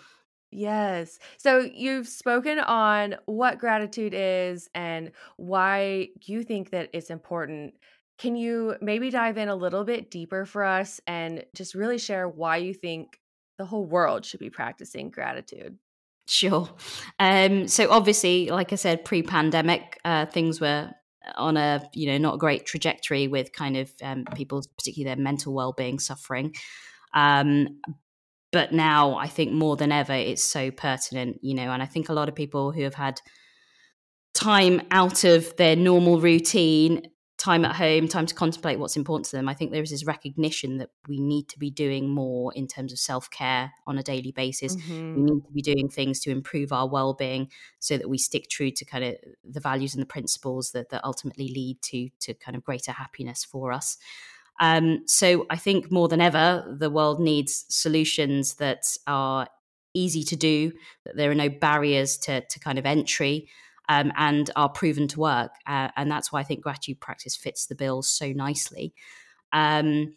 Yes. 0.52 1.18
So 1.38 1.60
you've 1.60 2.08
spoken 2.08 2.60
on 2.60 3.16
what 3.26 3.58
gratitude 3.58 4.14
is 4.14 4.70
and 4.76 5.12
why 5.38 6.10
you 6.24 6.44
think 6.44 6.72
that 6.72 6.90
it's 6.94 7.10
important. 7.10 7.76
Can 8.18 8.36
you 8.36 8.76
maybe 8.82 9.10
dive 9.10 9.38
in 9.38 9.48
a 9.48 9.56
little 9.56 9.86
bit 9.86 10.12
deeper 10.12 10.46
for 10.46 10.64
us 10.64 11.00
and 11.08 11.46
just 11.56 11.74
really 11.74 11.98
share 11.98 12.28
why 12.28 12.58
you 12.58 12.74
think 12.74 13.22
the 13.58 13.66
whole 13.66 13.86
world 13.86 14.26
should 14.26 14.42
be 14.42 14.50
practicing 14.50 15.10
gratitude? 15.10 15.80
Sure. 16.28 16.70
Um, 17.20 17.68
so 17.68 17.90
obviously, 17.92 18.50
like 18.50 18.72
I 18.72 18.76
said, 18.76 19.04
pre-pandemic, 19.04 20.00
uh, 20.06 20.26
things 20.28 20.62
were 20.62 20.92
on 21.36 21.56
a 21.56 21.88
you 21.94 22.08
know 22.08 22.18
not 22.18 22.36
a 22.36 22.38
great 22.40 22.66
trajectory 22.66 23.28
with 23.28 23.54
kind 23.54 23.78
of 23.78 23.92
um, 24.02 24.26
people's 24.36 24.66
particularly 24.68 25.14
their 25.16 25.22
mental 25.24 25.54
well-being 25.54 26.00
suffering. 26.00 26.54
Um, 27.14 27.80
but 28.52 28.74
now 28.74 29.16
I 29.16 29.28
think 29.28 29.52
more 29.52 29.76
than 29.78 29.92
ever 29.92 30.14
it's 30.14 30.44
so 30.44 30.72
pertinent, 30.72 31.40
you 31.42 31.54
know, 31.54 31.72
and 31.72 31.82
I 31.84 31.86
think 31.86 32.10
a 32.10 32.14
lot 32.14 32.30
of 32.30 32.36
people 32.36 32.72
who 32.72 32.84
have 32.84 32.96
had 32.96 33.22
time 34.34 34.82
out 34.92 35.24
of 35.24 35.56
their 35.58 35.76
normal 35.76 36.20
routine, 36.20 37.04
time 37.42 37.66
at 37.66 37.76
home, 37.76 38.08
time 38.08 38.28
to 38.28 38.36
contemplate 38.36 38.78
what's 38.78 38.96
important 38.96 39.26
to 39.26 39.36
them. 39.36 39.50
I 39.50 39.56
think 39.56 39.72
there 39.72 39.82
is 39.82 39.90
this 39.90 40.06
recognition 40.06 40.78
that 40.78 40.92
we 41.08 41.20
need 41.20 41.50
to 41.50 41.58
be 41.58 41.72
doing 41.72 42.08
more 42.08 42.54
in 42.54 42.68
terms 42.68 42.94
of 42.94 43.00
self 43.00 43.32
care 43.32 43.72
on 43.88 43.98
a 43.98 44.04
daily 44.04 44.32
basis. 44.32 44.78
We 45.16 45.24
hmm 45.24 45.24
need 45.24 45.42
to 45.46 45.52
be 45.52 45.62
doing 45.64 45.90
things 45.90 46.20
to 46.22 46.32
improve 46.32 46.72
our 46.72 46.88
well 46.88 47.16
being 47.16 47.50
so 47.80 47.98
that 47.98 48.10
we 48.10 48.20
stick 48.20 48.48
true 48.48 48.70
to 48.70 48.86
kind 48.86 49.04
of 49.04 49.16
the 49.44 49.60
values 49.60 49.96
and 49.96 50.02
the 50.02 50.08
principles 50.08 50.72
that, 50.72 50.90
that 50.90 51.04
ultimately 51.04 51.48
lead 51.48 51.82
to, 51.84 52.10
to 52.20 52.36
kind 52.36 52.56
of 52.56 52.64
greater 52.64 52.92
happiness 52.92 53.44
for 53.44 53.72
us. 53.72 53.98
Um, 54.60 55.04
so 55.08 55.48
I 55.50 55.58
think 55.58 55.92
more 55.92 56.08
than 56.08 56.22
ever, 56.22 56.76
the 56.78 56.92
world 56.92 57.20
needs 57.20 57.66
solutions 57.70 58.56
that 58.56 58.86
are 59.08 59.48
easy 59.96 60.24
to 60.26 60.36
do, 60.36 60.72
that 61.06 61.16
there 61.16 61.32
are 61.32 61.36
no 61.36 61.50
barriers 61.50 62.18
to, 62.20 62.42
to 62.42 62.60
kind 62.60 62.78
of 62.78 62.86
entry, 62.86 63.50
um, 63.92 64.12
and 64.16 64.50
are 64.56 64.70
proven 64.70 65.08
to 65.10 65.20
work. 65.20 65.52
Uh, 65.68 65.90
and 65.98 66.10
that's 66.10 66.32
why 66.32 66.40
I 66.40 66.44
think 66.44 66.62
gratitude 66.62 67.00
practice 67.00 67.36
fits 67.36 67.66
the 67.66 67.76
bill 67.76 68.02
so 68.02 68.32
nicely. 68.32 68.94
Um, 69.52 70.16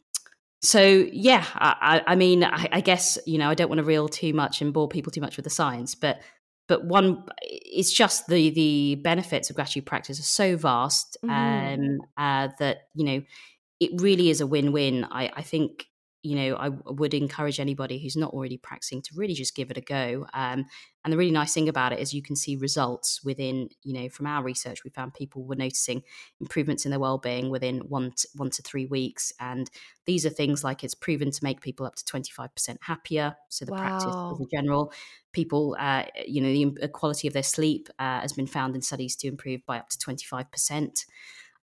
so 0.63 1.07
yeah, 1.13 1.45
I, 1.55 2.03
I 2.07 2.15
mean, 2.15 2.45
I, 2.45 2.69
I 2.73 2.81
guess 2.81 3.19
you 3.27 3.39
know, 3.39 3.51
I 3.51 3.55
don't 3.55 3.69
want 3.69 3.81
to 3.81 3.85
reel 3.85 4.09
too 4.09 4.33
much 4.33 4.63
and 4.63 4.73
bore 4.73 4.89
people 4.89 5.13
too 5.13 5.21
much 5.21 5.37
with 5.37 5.45
the 5.45 5.51
science, 5.51 5.95
but 5.95 6.21
but 6.67 6.85
one, 6.87 7.25
it's 7.43 7.93
just 7.93 8.29
the 8.29 8.51
the 8.51 8.95
benefits 8.97 9.51
of 9.51 9.57
gratitude 9.57 9.85
practice 9.85 10.19
are 10.19 10.23
so 10.23 10.57
vast 10.57 11.19
hmm 11.23 11.31
um, 11.31 11.99
uh, 12.17 12.49
that 12.59 12.89
you 12.95 13.05
know 13.05 13.23
it 13.81 14.01
really 14.01 14.31
is 14.31 14.41
a 14.41 14.47
win-win. 14.47 15.05
I, 15.11 15.31
I 15.37 15.43
think 15.43 15.87
you 16.25 16.35
know 16.37 16.57
I 16.57 16.71
would 16.71 17.15
encourage 17.15 17.61
anybody 17.61 17.99
who's 17.99 18.17
not 18.17 18.33
already 18.33 18.57
practicing 18.57 19.03
to 19.03 19.15
really 19.15 19.35
just 19.35 19.55
give 19.55 19.71
it 19.71 19.77
a 19.79 19.83
go. 19.83 20.27
Um, 20.35 20.67
and 21.05 21.13
the 21.13 21.19
really 21.19 21.31
nice 21.31 21.53
thing 21.53 21.69
about 21.69 21.93
it 21.93 22.01
is 22.01 22.15
you 22.15 22.23
can 22.23 22.35
see 22.35 22.57
results 22.57 23.23
within 23.23 23.69
you 23.83 23.93
know 23.93 24.09
from 24.09 24.27
our 24.27 24.43
research 24.43 24.85
we 24.85 24.91
found 24.91 25.15
people 25.15 25.45
were 25.45 25.55
noticing 25.55 26.03
improvements 26.41 26.85
in 26.87 26.91
their 26.91 26.99
well-being 27.01 27.51
within 27.51 27.81
one 27.81 28.13
to, 28.13 28.29
one 28.35 28.51
to 28.51 28.63
three 28.63 28.87
weeks, 28.87 29.33
and 29.39 29.71
these 30.07 30.27
are 30.27 30.31
things 30.31 30.65
like 30.65 30.83
it's 30.83 30.95
proven 30.95 31.31
to 31.31 31.45
make 31.45 31.61
people 31.61 31.87
up 31.87 31.95
to 31.97 32.05
twenty 32.05 32.33
five 32.33 32.55
percent 32.55 32.81
happier. 32.83 33.37
So 33.51 33.65
the 33.65 33.73
practice 33.73 34.15
as 34.31 34.41
Wow. 34.41 34.41
a 34.41 34.57
general 34.57 34.93
people 35.33 35.77
uh, 35.79 36.05
you 36.27 36.41
know 36.41 36.75
the 36.81 36.89
quality 36.89 37.29
of 37.29 37.35
their 37.35 37.43
sleep 37.43 37.89
uh, 37.99 38.21
has 38.21 38.33
been 38.33 38.47
found 38.47 38.75
in 38.75 38.83
studies 38.83 39.17
to 39.17 39.29
improve 39.29 39.65
by 39.67 39.79
up 39.79 39.89
to 39.91 39.99
25% 39.99 41.07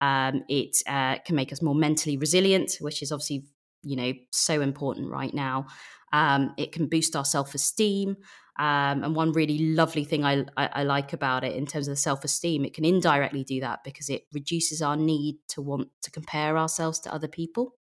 um, 0.02 0.44
it 0.48 0.78
uh, 0.88 1.18
can 1.26 1.36
make 1.36 1.52
us 1.52 1.62
more 1.62 1.76
mentally 1.76 2.18
resilient, 2.18 2.78
which 2.80 3.02
is 3.02 3.12
obviously 3.12 3.46
you 3.84 3.96
know 3.96 4.14
so 4.32 4.62
important 4.62 5.12
right 5.12 5.34
now. 5.34 5.68
Um, 6.12 6.54
it 6.58 6.72
can 6.72 6.88
boost 6.88 7.16
our 7.16 7.26
self 7.26 7.54
esteem. 7.54 8.18
Um, 8.58 9.06
and 9.06 9.16
one 9.16 9.32
really 9.32 9.74
lovely 9.74 10.04
thing 10.04 10.26
I, 10.26 10.44
I, 10.58 10.70
I, 10.74 10.84
like 10.84 11.14
about 11.14 11.46
it 11.46 11.56
in 11.56 11.66
terms 11.66 11.88
of 11.88 11.94
the 11.94 11.98
self 11.98 12.26
esteem, 12.26 12.66
it 12.66 12.74
can 12.74 12.84
indirectly 12.84 13.46
do 13.46 13.62
that 13.62 13.86
because 13.86 14.10
it 14.10 14.24
reduces 14.34 14.82
our 14.82 14.98
need 14.98 15.38
to 15.50 15.62
want 15.62 15.88
to 16.02 16.12
compare 16.12 16.58
ourselves 16.58 17.00
to 17.02 17.14
other 17.14 17.30
people. 17.30 17.76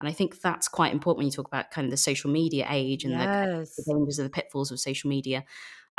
And 0.00 0.08
I 0.08 0.12
think 0.12 0.40
that's 0.40 0.66
quite 0.66 0.92
important 0.92 1.18
when 1.18 1.26
you 1.26 1.32
talk 1.32 1.46
about 1.46 1.70
kind 1.70 1.84
of 1.84 1.92
the 1.92 1.96
social 1.96 2.28
media 2.28 2.66
age 2.68 3.04
and 3.04 3.12
yes. 3.12 3.76
the, 3.76 3.84
the 3.84 3.94
dangers 3.94 4.18
of 4.18 4.24
the 4.24 4.30
pitfalls 4.30 4.72
of 4.72 4.80
social 4.80 5.08
media 5.08 5.44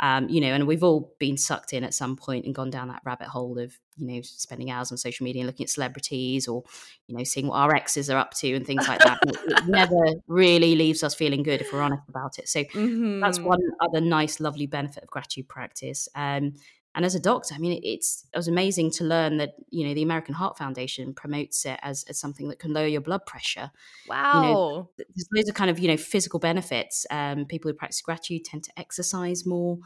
um, 0.00 0.28
you 0.28 0.40
know, 0.40 0.48
and 0.48 0.66
we've 0.66 0.84
all 0.84 1.14
been 1.18 1.36
sucked 1.36 1.72
in 1.72 1.82
at 1.82 1.92
some 1.92 2.16
point 2.16 2.44
and 2.44 2.54
gone 2.54 2.70
down 2.70 2.88
that 2.88 3.02
rabbit 3.04 3.26
hole 3.26 3.58
of, 3.58 3.76
you 3.96 4.06
know, 4.06 4.20
spending 4.22 4.70
hours 4.70 4.92
on 4.92 4.98
social 4.98 5.24
media 5.24 5.42
and 5.42 5.46
looking 5.48 5.64
at 5.64 5.70
celebrities 5.70 6.46
or, 6.46 6.62
you 7.08 7.16
know, 7.16 7.24
seeing 7.24 7.48
what 7.48 7.56
our 7.56 7.74
exes 7.74 8.08
are 8.08 8.16
up 8.18 8.32
to 8.34 8.54
and 8.54 8.64
things 8.64 8.86
like 8.86 9.00
that. 9.00 9.18
it, 9.26 9.64
never 9.66 10.14
really 10.28 10.76
leaves 10.76 11.02
us 11.02 11.14
feeling 11.14 11.42
good 11.42 11.60
if 11.60 11.72
we're 11.72 11.82
honest 11.82 12.02
about 12.08 12.38
it. 12.38 12.48
So 12.48 12.62
mm-hmm. 12.62 13.20
that's 13.20 13.40
one 13.40 13.58
other 13.80 14.00
nice, 14.00 14.38
lovely 14.38 14.66
benefit 14.66 15.02
of 15.02 15.10
gratitude 15.10 15.48
practice. 15.48 16.08
Um, 16.14 16.54
and 16.94 17.04
as 17.04 17.14
a 17.14 17.20
doctor, 17.20 17.54
I 17.54 17.58
mean, 17.58 17.80
it's 17.84 18.26
it 18.32 18.36
was 18.36 18.48
amazing 18.48 18.90
to 18.92 19.04
learn 19.04 19.36
that 19.36 19.54
you 19.70 19.86
know 19.86 19.94
the 19.94 20.02
American 20.02 20.34
Heart 20.34 20.58
Foundation 20.58 21.14
promotes 21.14 21.64
it 21.64 21.78
as, 21.82 22.04
as 22.08 22.18
something 22.18 22.48
that 22.48 22.58
can 22.58 22.72
lower 22.72 22.86
your 22.86 23.00
blood 23.00 23.24
pressure. 23.26 23.70
Wow! 24.08 24.32
You 24.34 24.40
know, 24.40 24.90
there's 24.96 25.28
loads 25.34 25.48
of 25.48 25.54
kind 25.54 25.70
of 25.70 25.78
you 25.78 25.88
know 25.88 25.96
physical 25.96 26.40
benefits. 26.40 27.06
Um, 27.10 27.44
people 27.44 27.70
who 27.70 27.76
practice 27.76 28.00
gratitude 28.00 28.44
tend 28.46 28.64
to 28.64 28.72
exercise 28.76 29.46
more. 29.46 29.78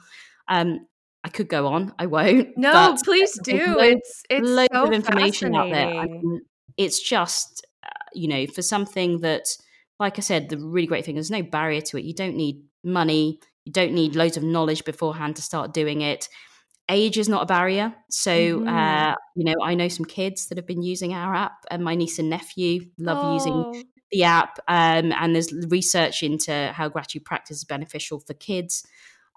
Um, 0.48 0.86
I 1.24 1.28
could 1.28 1.48
go 1.48 1.66
on. 1.66 1.92
I 1.98 2.06
won't. 2.06 2.56
No, 2.56 2.96
please 3.04 3.38
do. 3.42 3.76
Loads, 3.76 4.00
it's 4.00 4.22
it's 4.30 4.48
loads 4.48 4.68
so 4.72 4.84
of 4.84 4.92
information 4.92 5.54
out 5.54 5.70
there. 5.70 5.94
I 5.94 6.06
mean, 6.06 6.42
it's 6.76 7.00
just 7.00 7.66
uh, 7.84 7.88
you 8.14 8.28
know 8.28 8.46
for 8.46 8.62
something 8.62 9.20
that, 9.20 9.48
like 9.98 10.18
I 10.18 10.22
said, 10.22 10.48
the 10.48 10.58
really 10.58 10.86
great 10.86 11.04
thing. 11.04 11.16
There's 11.16 11.30
no 11.30 11.42
barrier 11.42 11.80
to 11.82 11.98
it. 11.98 12.04
You 12.04 12.14
don't 12.14 12.36
need 12.36 12.62
money. 12.84 13.40
You 13.64 13.72
don't 13.72 13.92
need 13.92 14.16
loads 14.16 14.36
of 14.36 14.44
knowledge 14.44 14.84
beforehand 14.84 15.36
to 15.36 15.42
start 15.42 15.74
doing 15.74 16.00
it 16.00 16.28
age 16.88 17.18
is 17.18 17.28
not 17.28 17.42
a 17.42 17.46
barrier. 17.46 17.94
So, 18.10 18.30
mm-hmm. 18.30 18.68
uh, 18.68 19.14
you 19.36 19.44
know, 19.44 19.54
I 19.62 19.74
know 19.74 19.88
some 19.88 20.04
kids 20.04 20.46
that 20.46 20.58
have 20.58 20.66
been 20.66 20.82
using 20.82 21.14
our 21.14 21.34
app, 21.34 21.64
and 21.70 21.84
my 21.84 21.94
niece 21.94 22.18
and 22.18 22.30
nephew 22.30 22.86
love 22.98 23.18
oh. 23.20 23.34
using 23.34 23.84
the 24.10 24.24
app. 24.24 24.58
Um, 24.68 25.12
and 25.12 25.34
there's 25.34 25.52
research 25.68 26.22
into 26.22 26.72
how 26.74 26.88
gratitude 26.88 27.24
practice 27.24 27.58
is 27.58 27.64
beneficial 27.64 28.20
for 28.20 28.34
kids. 28.34 28.84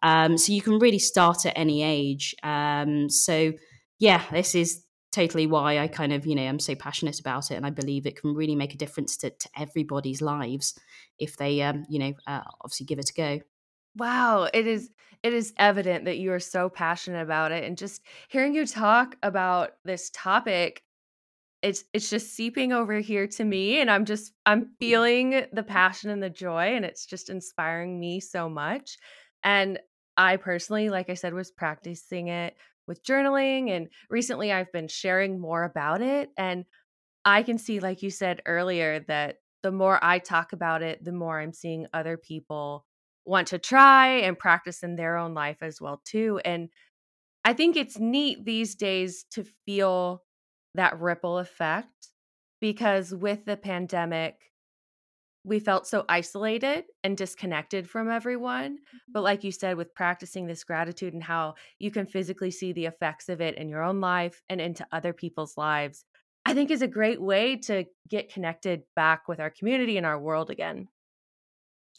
Um, 0.03 0.37
so 0.37 0.53
you 0.53 0.61
can 0.61 0.79
really 0.79 0.99
start 0.99 1.45
at 1.45 1.53
any 1.55 1.81
age. 1.81 2.35
Um, 2.43 3.09
so, 3.09 3.53
yeah, 3.99 4.23
this 4.31 4.53
is 4.55 4.83
totally 5.11 5.47
why 5.47 5.79
I 5.79 5.87
kind 5.87 6.11
of, 6.11 6.25
you 6.27 6.35
know, 6.35 6.43
I'm 6.43 6.59
so 6.59 6.75
passionate 6.75 7.19
about 7.21 7.49
it. 7.49 7.55
And 7.55 7.65
I 7.65 7.69
believe 7.69 8.05
it 8.05 8.19
can 8.19 8.35
really 8.35 8.55
make 8.55 8.73
a 8.73 8.77
difference 8.77 9.15
to, 9.17 9.29
to 9.29 9.49
everybody's 9.57 10.21
lives 10.21 10.77
if 11.17 11.37
they, 11.37 11.61
um, 11.61 11.85
you 11.89 11.99
know, 11.99 12.13
uh, 12.27 12.41
obviously 12.61 12.85
give 12.85 12.99
it 12.99 13.09
a 13.09 13.13
go. 13.13 13.39
Wow, 13.95 14.49
it 14.53 14.67
is 14.67 14.89
it 15.23 15.33
is 15.33 15.53
evident 15.57 16.05
that 16.05 16.19
you 16.19 16.31
are 16.33 16.39
so 16.39 16.69
passionate 16.69 17.21
about 17.21 17.51
it 17.51 17.63
and 17.63 17.77
just 17.77 18.01
hearing 18.29 18.53
you 18.53 18.67
talk 18.67 19.15
about 19.23 19.71
this 19.83 20.11
topic 20.13 20.83
it's 21.65 21.83
it's 21.93 22.11
just 22.11 22.35
seeping 22.35 22.73
over 22.73 22.99
here 22.99 23.25
to 23.25 23.43
me 23.43 23.79
and 23.79 23.89
I'm 23.89 24.05
just 24.05 24.33
I'm 24.45 24.65
mm. 24.65 24.69
feeling 24.79 25.45
the 25.51 25.63
passion 25.63 26.11
and 26.11 26.21
the 26.21 26.29
joy 26.29 26.75
and 26.75 26.85
it's 26.85 27.07
just 27.07 27.29
inspiring 27.31 27.99
me 27.99 28.19
so 28.19 28.47
much. 28.47 28.97
And 29.43 29.79
I 30.15 30.37
personally 30.37 30.89
like 30.89 31.09
I 31.09 31.15
said 31.15 31.33
was 31.33 31.49
practicing 31.49 32.27
it 32.27 32.55
with 32.87 33.03
journaling 33.03 33.71
and 33.71 33.87
recently 34.11 34.51
I've 34.51 34.71
been 34.71 34.87
sharing 34.87 35.39
more 35.39 35.63
about 35.63 36.03
it 36.03 36.29
and 36.37 36.65
I 37.25 37.41
can 37.41 37.57
see 37.57 37.79
like 37.79 38.03
you 38.03 38.11
said 38.11 38.43
earlier 38.45 38.99
that 39.07 39.37
the 39.63 39.71
more 39.71 39.97
I 40.03 40.19
talk 40.19 40.53
about 40.53 40.83
it, 40.83 41.03
the 41.03 41.11
more 41.11 41.39
I'm 41.39 41.53
seeing 41.53 41.87
other 41.91 42.15
people 42.17 42.85
want 43.25 43.47
to 43.47 43.59
try 43.59 44.07
and 44.07 44.37
practice 44.37 44.83
in 44.83 44.95
their 44.95 45.17
own 45.17 45.33
life 45.33 45.57
as 45.61 45.81
well 45.81 46.01
too 46.05 46.39
and 46.45 46.69
i 47.43 47.53
think 47.53 47.75
it's 47.75 47.99
neat 47.99 48.45
these 48.45 48.75
days 48.75 49.25
to 49.31 49.43
feel 49.65 50.21
that 50.75 50.99
ripple 50.99 51.37
effect 51.39 52.09
because 52.61 53.13
with 53.13 53.45
the 53.45 53.57
pandemic 53.57 54.35
we 55.43 55.59
felt 55.59 55.85
so 55.85 56.03
isolated 56.09 56.85
and 57.03 57.15
disconnected 57.15 57.89
from 57.89 58.09
everyone 58.09 58.77
but 59.07 59.19
mm-hmm. 59.19 59.25
like 59.25 59.43
you 59.43 59.51
said 59.51 59.77
with 59.77 59.93
practicing 59.93 60.47
this 60.47 60.63
gratitude 60.63 61.13
and 61.13 61.23
how 61.23 61.53
you 61.79 61.91
can 61.91 62.05
physically 62.05 62.51
see 62.51 62.73
the 62.73 62.85
effects 62.85 63.29
of 63.29 63.41
it 63.41 63.55
in 63.55 63.69
your 63.69 63.83
own 63.83 64.01
life 64.01 64.41
and 64.49 64.59
into 64.59 64.85
other 64.91 65.13
people's 65.13 65.57
lives 65.57 66.05
i 66.45 66.53
think 66.53 66.71
is 66.71 66.81
a 66.81 66.87
great 66.87 67.21
way 67.21 67.55
to 67.55 67.85
get 68.09 68.33
connected 68.33 68.81
back 68.95 69.27
with 69.27 69.39
our 69.39 69.49
community 69.49 69.97
and 69.97 70.05
our 70.05 70.19
world 70.19 70.49
again 70.49 70.87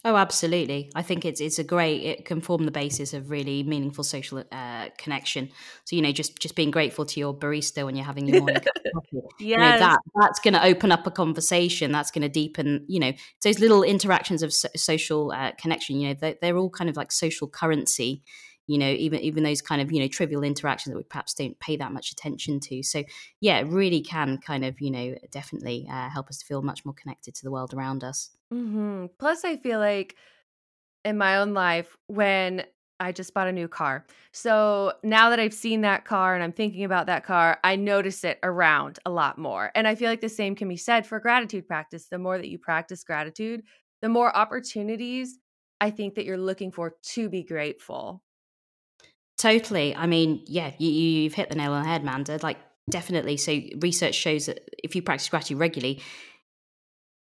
Oh, 0.04 0.14
absolutely. 0.14 0.92
I 0.94 1.02
think 1.02 1.24
it's 1.24 1.40
it's 1.40 1.58
a 1.58 1.64
great. 1.64 2.02
It 2.02 2.24
can 2.24 2.40
form 2.40 2.64
the 2.64 2.70
basis 2.70 3.12
of 3.12 3.30
really 3.30 3.62
meaningful 3.64 4.04
social 4.04 4.44
uh, 4.52 4.88
connection. 4.98 5.50
So 5.84 5.96
you 5.96 6.02
know, 6.02 6.12
just 6.12 6.38
just 6.38 6.54
being 6.54 6.70
grateful 6.70 7.04
to 7.06 7.18
your 7.18 7.34
barista 7.34 7.84
when 7.84 7.96
you're 7.96 8.04
having 8.04 8.28
your 8.28 8.38
morning 8.40 8.62
coffee. 8.94 9.26
yes. 9.40 9.40
You 9.40 9.56
know, 9.56 9.78
that 9.78 9.98
that's 10.14 10.38
going 10.38 10.54
to 10.54 10.64
open 10.64 10.92
up 10.92 11.06
a 11.06 11.10
conversation. 11.10 11.90
That's 11.90 12.10
going 12.12 12.22
to 12.22 12.28
deepen. 12.28 12.84
You 12.86 13.00
know, 13.00 13.12
those 13.42 13.58
little 13.58 13.82
interactions 13.82 14.42
of 14.42 14.52
so- 14.52 14.68
social 14.76 15.32
uh, 15.32 15.52
connection. 15.58 15.98
You 15.98 16.08
know, 16.08 16.14
they're, 16.20 16.36
they're 16.40 16.56
all 16.56 16.70
kind 16.70 16.88
of 16.88 16.96
like 16.96 17.10
social 17.10 17.48
currency 17.48 18.22
you 18.66 18.78
know 18.78 18.88
even 18.88 19.20
even 19.20 19.44
those 19.44 19.62
kind 19.62 19.80
of 19.80 19.92
you 19.92 20.00
know 20.00 20.08
trivial 20.08 20.42
interactions 20.42 20.92
that 20.92 20.96
we 20.96 21.04
perhaps 21.04 21.34
don't 21.34 21.58
pay 21.60 21.76
that 21.76 21.92
much 21.92 22.10
attention 22.10 22.60
to 22.60 22.82
so 22.82 23.02
yeah 23.40 23.58
it 23.58 23.66
really 23.66 24.00
can 24.00 24.38
kind 24.38 24.64
of 24.64 24.80
you 24.80 24.90
know 24.90 25.14
definitely 25.30 25.86
uh, 25.90 26.08
help 26.08 26.28
us 26.28 26.38
to 26.38 26.46
feel 26.46 26.62
much 26.62 26.84
more 26.84 26.94
connected 26.94 27.34
to 27.34 27.42
the 27.44 27.50
world 27.50 27.74
around 27.74 28.04
us 28.04 28.30
mm-hmm. 28.52 29.06
plus 29.18 29.44
i 29.44 29.56
feel 29.56 29.78
like 29.78 30.16
in 31.04 31.16
my 31.16 31.36
own 31.36 31.54
life 31.54 31.96
when 32.08 32.64
I 32.98 33.12
just 33.12 33.34
bought 33.34 33.46
a 33.46 33.52
new 33.52 33.68
car. 33.68 34.06
So 34.32 34.94
now 35.02 35.30
that 35.30 35.38
I've 35.38 35.52
seen 35.52 35.82
that 35.82 36.06
car 36.06 36.34
and 36.34 36.42
I'm 36.42 36.52
thinking 36.52 36.84
about 36.84 37.06
that 37.06 37.24
car, 37.24 37.58
I 37.62 37.76
notice 37.76 38.24
it 38.24 38.38
around 38.42 38.98
a 39.04 39.10
lot 39.10 39.38
more. 39.38 39.70
And 39.74 39.86
I 39.86 39.94
feel 39.94 40.08
like 40.08 40.22
the 40.22 40.28
same 40.30 40.54
can 40.54 40.68
be 40.68 40.78
said 40.78 41.06
for 41.06 41.20
gratitude 41.20 41.66
practice. 41.66 42.06
The 42.08 42.18
more 42.18 42.38
that 42.38 42.48
you 42.48 42.58
practice 42.58 43.04
gratitude, 43.04 43.62
the 44.00 44.08
more 44.08 44.34
opportunities 44.34 45.38
I 45.80 45.90
think 45.90 46.14
that 46.14 46.24
you're 46.24 46.38
looking 46.38 46.72
for 46.72 46.94
to 47.14 47.28
be 47.28 47.42
grateful. 47.42 48.22
Totally. 49.38 49.94
I 49.94 50.06
mean, 50.06 50.42
yeah, 50.46 50.72
you, 50.78 50.90
you've 50.90 51.34
hit 51.34 51.50
the 51.50 51.56
nail 51.56 51.72
on 51.72 51.82
the 51.82 51.88
head, 51.88 52.02
Manda. 52.02 52.38
Like, 52.42 52.58
definitely. 52.88 53.36
So, 53.36 53.60
research 53.80 54.14
shows 54.14 54.46
that 54.46 54.68
if 54.82 54.96
you 54.96 55.02
practice 55.02 55.28
gratitude 55.28 55.58
regularly, 55.58 56.02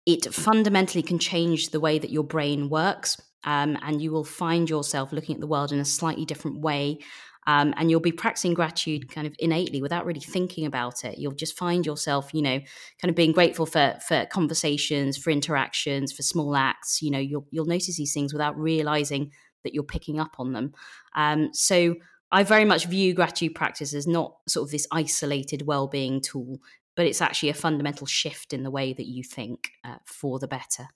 it 0.05 0.31
fundamentally 0.33 1.01
can 1.01 1.17
change 1.17 1.69
the 1.69 1.79
way 1.79 1.97
that 1.97 2.11
your 2.11 2.23
brain 2.23 2.69
works. 2.69 3.19
Um, 3.45 3.77
and 3.81 4.01
you 4.01 4.11
will 4.11 4.23
find 4.23 4.69
yourself 4.69 5.11
looking 5.11 5.35
at 5.35 5.41
the 5.41 5.47
world 5.47 5.71
in 5.71 5.79
a 5.79 5.85
slightly 5.85 6.23
different 6.23 6.61
way. 6.61 6.99
Um, 7.45 7.73
and 7.75 7.91
you'll 7.91 7.99
be 7.99 8.13
practicing 8.13 8.53
gratitude 8.53 9.09
kind 9.11 9.27
of 9.27 9.35
innately 9.37 9.81
without 9.81 10.05
really 10.05 10.21
thinking 10.21 10.65
about 10.65 11.03
it. 11.03 11.17
You'll 11.17 11.33
just 11.33 11.57
find 11.57 11.85
yourself, 11.85 12.33
you 12.33 12.41
know, 12.41 12.59
kind 13.01 13.09
of 13.09 13.15
being 13.15 13.33
grateful 13.33 13.65
for 13.65 13.97
for 14.07 14.25
conversations, 14.27 15.17
for 15.17 15.29
interactions, 15.29 16.13
for 16.13 16.21
small 16.21 16.55
acts. 16.55 17.01
You 17.01 17.11
know, 17.11 17.19
you'll 17.19 17.45
you'll 17.51 17.65
notice 17.65 17.97
these 17.97 18.13
things 18.13 18.31
without 18.31 18.57
realizing 18.57 19.31
that 19.63 19.73
you're 19.73 19.83
picking 19.83 20.19
up 20.19 20.35
on 20.39 20.53
them. 20.53 20.73
Um, 21.15 21.49
so 21.53 21.95
I 22.31 22.43
very 22.43 22.65
much 22.65 22.87
view 22.87 23.13
gratitude 23.13 23.55
practice 23.55 23.93
as 23.93 24.07
not 24.07 24.35
sort 24.47 24.67
of 24.67 24.71
this 24.71 24.87
isolated 24.91 25.67
well-being 25.67 26.21
tool, 26.21 26.57
but 26.95 27.05
it's 27.05 27.21
actually 27.21 27.49
a 27.49 27.53
fundamental 27.53 28.07
shift 28.07 28.53
in 28.53 28.63
the 28.63 28.71
way 28.71 28.93
that 28.93 29.07
you 29.07 29.23
think 29.23 29.69
uh, 29.83 29.97
for 30.05 30.39
the 30.39 30.47
better. 30.47 30.87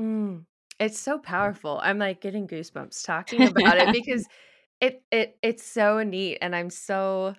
Mm, 0.00 0.44
it's 0.80 0.98
so 0.98 1.18
powerful. 1.18 1.80
I'm 1.82 1.98
like 1.98 2.20
getting 2.20 2.46
goosebumps 2.48 3.04
talking 3.04 3.42
about 3.42 3.78
it 3.78 3.92
because 3.92 4.26
it 4.80 5.02
it 5.10 5.38
it's 5.42 5.64
so 5.64 6.02
neat, 6.02 6.38
and 6.40 6.54
I'm 6.54 6.70
so 6.70 7.34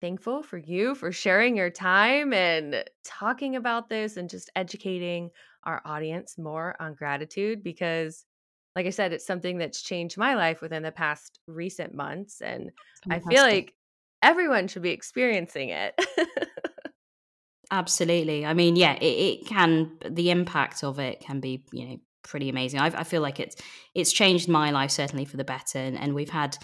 thankful 0.00 0.42
for 0.42 0.58
you 0.58 0.94
for 0.94 1.12
sharing 1.12 1.56
your 1.56 1.70
time 1.70 2.32
and 2.32 2.84
talking 3.04 3.56
about 3.56 3.88
this 3.88 4.16
and 4.16 4.28
just 4.28 4.50
educating 4.54 5.30
our 5.64 5.80
audience 5.84 6.36
more 6.36 6.76
on 6.78 6.94
gratitude 6.94 7.62
because 7.62 8.24
like 8.76 8.86
I 8.86 8.90
said, 8.90 9.12
it's 9.12 9.26
something 9.26 9.58
that's 9.58 9.82
changed 9.82 10.18
my 10.18 10.34
life 10.34 10.60
within 10.60 10.82
the 10.82 10.92
past 10.92 11.38
recent 11.46 11.94
months. 11.94 12.40
And 12.40 12.72
I 13.08 13.20
feel 13.20 13.42
like 13.42 13.72
everyone 14.22 14.68
should 14.68 14.82
be 14.82 14.90
experiencing 14.90 15.68
it. 15.68 15.94
Absolutely. 17.70 18.44
I 18.44 18.54
mean, 18.54 18.76
yeah, 18.76 18.94
it, 18.94 19.04
it, 19.04 19.46
can, 19.46 19.92
the 20.08 20.30
impact 20.30 20.82
of 20.82 20.98
it 20.98 21.20
can 21.20 21.40
be, 21.40 21.64
you 21.72 21.86
know, 21.86 21.96
pretty 22.22 22.48
amazing. 22.48 22.80
I, 22.80 22.86
I 22.86 23.04
feel 23.04 23.22
like 23.22 23.38
it's, 23.38 23.56
it's 23.94 24.12
changed 24.12 24.48
my 24.48 24.70
life 24.70 24.90
certainly 24.90 25.24
for 25.24 25.36
the 25.36 25.44
better. 25.44 25.78
And, 25.78 25.98
and 25.98 26.14
we've 26.14 26.30
had, 26.30 26.56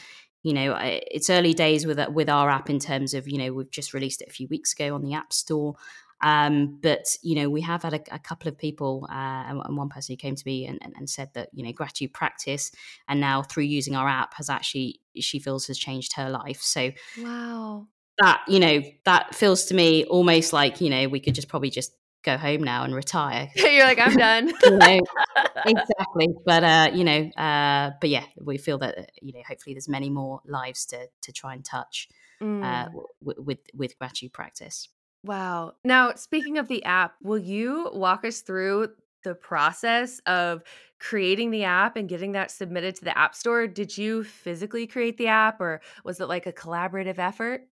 you 0.42 0.52
know, 0.52 0.76
it's 0.80 1.30
early 1.30 1.54
days 1.54 1.86
with, 1.86 2.00
with 2.10 2.28
our 2.28 2.50
app 2.50 2.70
in 2.70 2.78
terms 2.78 3.14
of, 3.14 3.28
you 3.28 3.38
know, 3.38 3.52
we've 3.52 3.70
just 3.70 3.94
released 3.94 4.22
it 4.22 4.28
a 4.28 4.32
few 4.32 4.48
weeks 4.48 4.72
ago 4.72 4.94
on 4.94 5.02
the 5.02 5.14
App 5.14 5.32
Store. 5.32 5.74
Um, 6.22 6.78
but 6.82 7.16
you 7.22 7.34
know, 7.34 7.48
we 7.48 7.62
have 7.62 7.82
had 7.82 7.94
a, 7.94 8.00
a 8.14 8.18
couple 8.18 8.48
of 8.48 8.58
people, 8.58 9.06
uh, 9.10 9.14
and, 9.14 9.76
one 9.76 9.88
person 9.88 10.12
who 10.12 10.16
came 10.16 10.34
to 10.34 10.42
me 10.44 10.66
and, 10.66 10.78
and, 10.82 10.94
and, 10.96 11.08
said 11.08 11.30
that 11.34 11.48
you 11.52 11.64
know, 11.64 11.72
gratitude 11.72 12.12
practice, 12.12 12.72
and 13.08 13.20
now 13.20 13.42
through 13.42 13.64
using 13.64 13.96
our 13.96 14.08
app, 14.08 14.34
has 14.34 14.50
actually 14.50 15.00
she 15.18 15.38
feels 15.38 15.66
has 15.66 15.78
changed 15.78 16.14
her 16.14 16.28
life. 16.28 16.60
So 16.60 16.90
wow, 17.18 17.86
that 18.18 18.42
you 18.48 18.60
know, 18.60 18.82
that 19.04 19.34
feels 19.34 19.64
to 19.66 19.74
me 19.74 20.04
almost 20.04 20.52
like 20.52 20.80
you 20.80 20.90
know, 20.90 21.08
we 21.08 21.20
could 21.20 21.34
just 21.34 21.48
probably 21.48 21.70
just 21.70 21.92
go 22.22 22.36
home 22.36 22.62
now 22.62 22.84
and 22.84 22.94
retire. 22.94 23.50
You're 23.56 23.84
like, 23.84 23.98
I'm 23.98 24.16
done. 24.16 24.48
you 24.62 24.76
know, 24.76 25.00
exactly. 25.64 26.28
But 26.44 26.64
uh, 26.64 26.90
you 26.92 27.04
know, 27.04 27.30
uh, 27.36 27.92
but 28.00 28.10
yeah, 28.10 28.24
we 28.40 28.58
feel 28.58 28.78
that 28.78 28.98
uh, 28.98 29.02
you 29.22 29.32
know, 29.32 29.42
hopefully, 29.46 29.74
there's 29.74 29.88
many 29.88 30.10
more 30.10 30.40
lives 30.44 30.86
to 30.86 31.06
to 31.22 31.32
try 31.32 31.54
and 31.54 31.64
touch 31.64 32.08
uh, 32.10 32.44
Mm. 32.44 32.64
uh, 32.64 32.84
w- 32.86 33.42
with 33.42 33.58
with 33.74 33.98
gratitude 33.98 34.32
practice. 34.32 34.88
Wow. 35.24 35.74
Now, 35.84 36.14
speaking 36.14 36.58
of 36.58 36.68
the 36.68 36.84
app, 36.84 37.14
will 37.22 37.38
you 37.38 37.90
walk 37.92 38.24
us 38.24 38.40
through 38.40 38.88
the 39.22 39.34
process 39.34 40.20
of 40.26 40.62
creating 40.98 41.50
the 41.50 41.64
app 41.64 41.96
and 41.96 42.08
getting 42.08 42.32
that 42.32 42.50
submitted 42.50 42.94
to 42.96 43.04
the 43.04 43.16
App 43.16 43.34
Store? 43.34 43.66
Did 43.66 43.96
you 43.96 44.24
physically 44.24 44.86
create 44.86 45.18
the 45.18 45.28
app 45.28 45.60
or 45.60 45.80
was 46.04 46.20
it 46.20 46.26
like 46.26 46.46
a 46.46 46.52
collaborative 46.52 47.18
effort? 47.18 47.66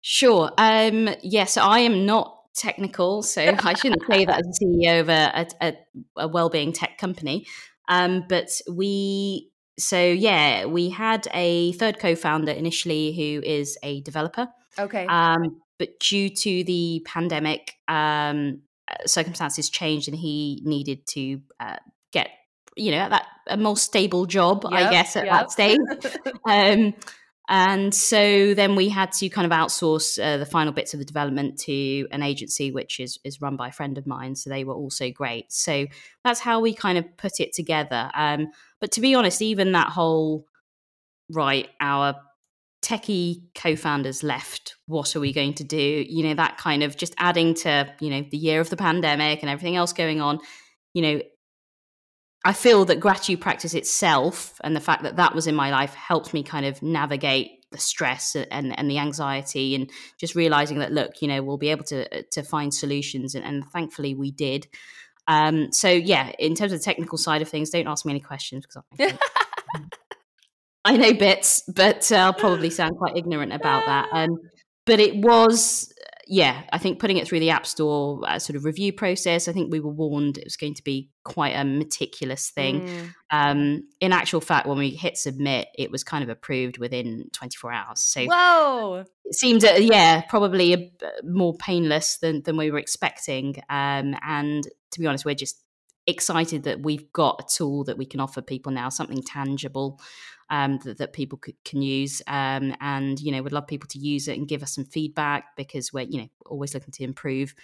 Sure. 0.00 0.52
Um, 0.58 1.08
yeah, 1.22 1.44
so 1.44 1.62
I 1.62 1.80
am 1.80 2.06
not 2.06 2.38
technical, 2.54 3.22
so 3.22 3.42
I 3.64 3.74
shouldn't 3.74 4.02
say 4.08 4.24
that 4.24 4.38
as 4.38 4.46
a 4.46 4.64
CEO 4.64 5.00
of 5.00 5.08
a, 5.08 5.46
a, 5.60 5.76
a 6.16 6.28
well-being 6.28 6.72
tech 6.72 6.98
company. 6.98 7.46
Um, 7.88 8.24
but 8.28 8.50
we, 8.70 9.50
so 9.78 10.00
yeah, 10.00 10.66
we 10.66 10.90
had 10.90 11.26
a 11.32 11.72
third 11.72 11.98
co-founder 11.98 12.52
initially 12.52 13.12
who 13.12 13.44
is 13.44 13.78
a 13.82 14.02
developer. 14.02 14.48
Okay. 14.78 15.06
Um, 15.06 15.60
but 15.78 15.98
due 16.00 16.28
to 16.28 16.64
the 16.64 17.02
pandemic, 17.04 17.74
um, 17.88 18.62
uh, 18.88 19.06
circumstances 19.06 19.70
changed, 19.70 20.08
and 20.08 20.16
he 20.16 20.62
needed 20.64 21.06
to 21.08 21.40
uh, 21.60 21.76
get, 22.12 22.28
you 22.76 22.90
know, 22.90 23.08
that 23.08 23.26
a 23.46 23.56
more 23.56 23.76
stable 23.76 24.26
job, 24.26 24.64
I 24.66 24.90
guess, 24.90 25.16
at 25.16 25.26
yep. 25.26 25.32
that 25.32 25.50
stage. 25.50 25.78
Um, 26.46 26.94
and 27.48 27.94
so 27.94 28.54
then 28.54 28.74
we 28.74 28.88
had 28.88 29.12
to 29.12 29.28
kind 29.28 29.50
of 29.50 29.52
outsource 29.56 30.22
uh, 30.22 30.38
the 30.38 30.46
final 30.46 30.72
bits 30.72 30.94
of 30.94 30.98
the 30.98 31.04
development 31.04 31.58
to 31.60 32.06
an 32.10 32.22
agency, 32.22 32.70
which 32.70 33.00
is 33.00 33.18
is 33.22 33.42
run 33.42 33.56
by 33.56 33.68
a 33.68 33.72
friend 33.72 33.98
of 33.98 34.06
mine. 34.06 34.34
So 34.34 34.48
they 34.48 34.64
were 34.64 34.74
also 34.74 35.10
great. 35.10 35.52
So 35.52 35.86
that's 36.24 36.40
how 36.40 36.60
we 36.60 36.72
kind 36.72 36.96
of 36.96 37.16
put 37.18 37.40
it 37.40 37.52
together. 37.52 38.10
Um, 38.14 38.48
but 38.80 38.92
to 38.92 39.02
be 39.02 39.14
honest, 39.14 39.42
even 39.42 39.72
that 39.72 39.88
whole 39.88 40.46
right, 41.30 41.68
our 41.80 42.16
techie 42.84 43.42
co-founders 43.54 44.22
left. 44.22 44.76
What 44.86 45.16
are 45.16 45.20
we 45.20 45.32
going 45.32 45.54
to 45.54 45.64
do? 45.64 46.04
You 46.08 46.24
know, 46.24 46.34
that 46.34 46.58
kind 46.58 46.82
of 46.82 46.96
just 46.96 47.14
adding 47.18 47.54
to 47.54 47.92
you 48.00 48.10
know 48.10 48.24
the 48.30 48.36
year 48.36 48.60
of 48.60 48.70
the 48.70 48.76
pandemic 48.76 49.42
and 49.42 49.50
everything 49.50 49.76
else 49.76 49.92
going 49.92 50.20
on. 50.20 50.38
You 50.92 51.02
know, 51.02 51.22
I 52.44 52.52
feel 52.52 52.84
that 52.84 53.00
gratitude 53.00 53.40
practice 53.40 53.74
itself 53.74 54.60
and 54.62 54.76
the 54.76 54.80
fact 54.80 55.02
that 55.02 55.16
that 55.16 55.34
was 55.34 55.46
in 55.46 55.54
my 55.54 55.70
life 55.70 55.94
helped 55.94 56.34
me 56.34 56.42
kind 56.42 56.66
of 56.66 56.82
navigate 56.82 57.64
the 57.72 57.78
stress 57.78 58.36
and, 58.36 58.78
and 58.78 58.90
the 58.90 58.98
anxiety 58.98 59.74
and 59.74 59.90
just 60.20 60.36
realizing 60.36 60.78
that 60.78 60.92
look 60.92 61.20
you 61.20 61.26
know 61.26 61.42
we'll 61.42 61.58
be 61.58 61.70
able 61.70 61.82
to 61.82 62.22
to 62.30 62.42
find 62.42 62.72
solutions 62.72 63.34
and, 63.34 63.44
and 63.44 63.64
thankfully 63.70 64.14
we 64.14 64.30
did 64.30 64.68
um 65.26 65.72
so 65.72 65.88
yeah 65.88 66.30
in 66.38 66.54
terms 66.54 66.72
of 66.72 66.78
the 66.78 66.84
technical 66.84 67.18
side 67.18 67.42
of 67.42 67.48
things 67.48 67.70
don't 67.70 67.88
ask 67.88 68.06
me 68.06 68.12
any 68.12 68.20
questions 68.20 68.64
because 68.64 68.84
I, 69.00 69.18
I 70.84 70.96
know 70.96 71.14
bits 71.14 71.62
but 71.68 72.10
uh, 72.12 72.16
i'll 72.16 72.34
probably 72.34 72.70
sound 72.70 72.96
quite 72.98 73.16
ignorant 73.16 73.52
about 73.52 73.86
that 73.86 74.08
um 74.12 74.38
but 74.86 75.00
it 75.00 75.16
was 75.16 75.94
yeah, 76.26 76.62
I 76.72 76.78
think 76.78 76.98
putting 76.98 77.16
it 77.16 77.26
through 77.26 77.40
the 77.40 77.50
App 77.50 77.66
Store 77.66 78.20
uh, 78.26 78.38
sort 78.38 78.56
of 78.56 78.64
review 78.64 78.92
process, 78.92 79.48
I 79.48 79.52
think 79.52 79.70
we 79.70 79.80
were 79.80 79.92
warned 79.92 80.38
it 80.38 80.44
was 80.44 80.56
going 80.56 80.74
to 80.74 80.82
be 80.82 81.10
quite 81.24 81.54
a 81.54 81.64
meticulous 81.64 82.50
thing. 82.50 82.86
Mm. 82.86 83.14
Um, 83.30 83.88
in 84.00 84.12
actual 84.12 84.40
fact, 84.40 84.66
when 84.66 84.78
we 84.78 84.90
hit 84.90 85.16
submit, 85.16 85.68
it 85.76 85.90
was 85.90 86.04
kind 86.04 86.24
of 86.24 86.30
approved 86.30 86.78
within 86.78 87.28
24 87.32 87.72
hours. 87.72 88.00
So 88.00 88.24
Whoa. 88.24 89.04
it 89.24 89.34
seemed, 89.34 89.64
uh, 89.64 89.74
yeah, 89.78 90.22
probably 90.22 90.74
a, 90.74 90.92
more 91.24 91.54
painless 91.56 92.18
than, 92.18 92.42
than 92.42 92.56
we 92.56 92.70
were 92.70 92.78
expecting. 92.78 93.56
Um, 93.68 94.14
and 94.22 94.66
to 94.92 95.00
be 95.00 95.06
honest, 95.06 95.24
we're 95.24 95.34
just 95.34 95.62
excited 96.06 96.64
that 96.64 96.82
we've 96.82 97.12
got 97.12 97.40
a 97.40 97.56
tool 97.56 97.84
that 97.84 97.98
we 97.98 98.06
can 98.06 98.20
offer 98.20 98.42
people 98.42 98.72
now, 98.72 98.88
something 98.88 99.22
tangible 99.22 100.00
um, 100.50 100.78
that, 100.84 100.98
that, 100.98 101.12
people 101.12 101.38
could, 101.38 101.54
can 101.64 101.80
use. 101.82 102.20
Um, 102.26 102.74
and, 102.80 103.18
you 103.20 103.32
know, 103.32 103.42
we'd 103.42 103.52
love 103.52 103.66
people 103.66 103.88
to 103.90 103.98
use 103.98 104.28
it 104.28 104.38
and 104.38 104.48
give 104.48 104.62
us 104.62 104.74
some 104.74 104.84
feedback 104.84 105.56
because 105.56 105.92
we're, 105.92 106.02
you 106.02 106.18
know, 106.18 106.28
always 106.46 106.74
looking 106.74 106.92
to 106.92 107.04
improve 107.04 107.54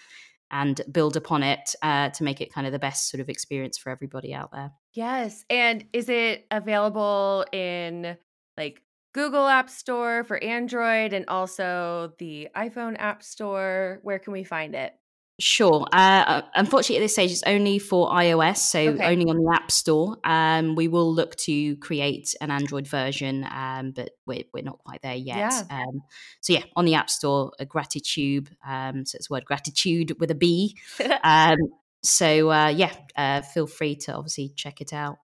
and 0.50 0.80
build 0.90 1.16
upon 1.16 1.42
it 1.42 1.74
uh, 1.82 2.10
to 2.10 2.24
make 2.24 2.40
it 2.40 2.52
kind 2.52 2.66
of 2.66 2.72
the 2.72 2.78
best 2.78 3.08
sort 3.08 3.20
of 3.20 3.28
experience 3.28 3.78
for 3.78 3.90
everybody 3.90 4.34
out 4.34 4.50
there. 4.52 4.72
Yes. 4.92 5.44
And 5.48 5.84
is 5.92 6.08
it 6.08 6.46
available 6.50 7.44
in 7.52 8.16
like 8.56 8.82
Google 9.12 9.46
App 9.46 9.70
Store 9.70 10.24
for 10.24 10.42
Android 10.42 11.12
and 11.12 11.26
also 11.28 12.12
the 12.18 12.48
iPhone 12.56 12.96
App 12.98 13.22
Store? 13.22 14.00
Where 14.02 14.18
can 14.18 14.32
we 14.32 14.44
find 14.44 14.74
it? 14.74 14.94
Sure. 15.40 15.86
Uh, 15.90 16.42
unfortunately, 16.54 16.98
at 16.98 17.00
this 17.00 17.14
stage, 17.14 17.32
it's 17.32 17.42
only 17.46 17.78
for 17.78 18.10
iOS, 18.10 18.58
so 18.58 18.78
Okay. 18.78 19.04
only 19.04 19.24
on 19.24 19.36
the 19.36 19.50
App 19.54 19.70
Store. 19.70 20.18
Um, 20.22 20.74
we 20.74 20.86
will 20.86 21.12
look 21.12 21.34
to 21.36 21.76
create 21.76 22.34
an 22.40 22.50
Android 22.50 22.86
version, 22.86 23.46
um, 23.50 23.92
but 23.92 24.10
we're, 24.26 24.44
we're 24.52 24.62
not 24.62 24.78
quite 24.78 25.00
there 25.02 25.14
yet. 25.14 25.38
Yeah. 25.38 25.62
Um, 25.70 26.02
so 26.40 26.52
yeah, 26.52 26.64
on 26.76 26.84
the 26.84 26.94
App 26.94 27.08
Store, 27.08 27.52
a 27.58 27.64
Gratitube. 27.64 28.48
Um, 28.66 29.06
so 29.06 29.16
it's 29.16 29.28
the 29.28 29.34
word 29.34 29.46
gratitude 29.46 30.20
with 30.20 30.30
a 30.30 30.34
B. 30.34 30.76
Um, 31.24 31.56
so 32.02 32.50
uh, 32.50 32.68
yeah, 32.68 32.92
uh, 33.16 33.42
feel 33.42 33.66
free 33.66 33.96
to 33.96 34.14
obviously 34.14 34.50
check 34.50 34.80
it 34.80 34.92
out. 34.92 35.18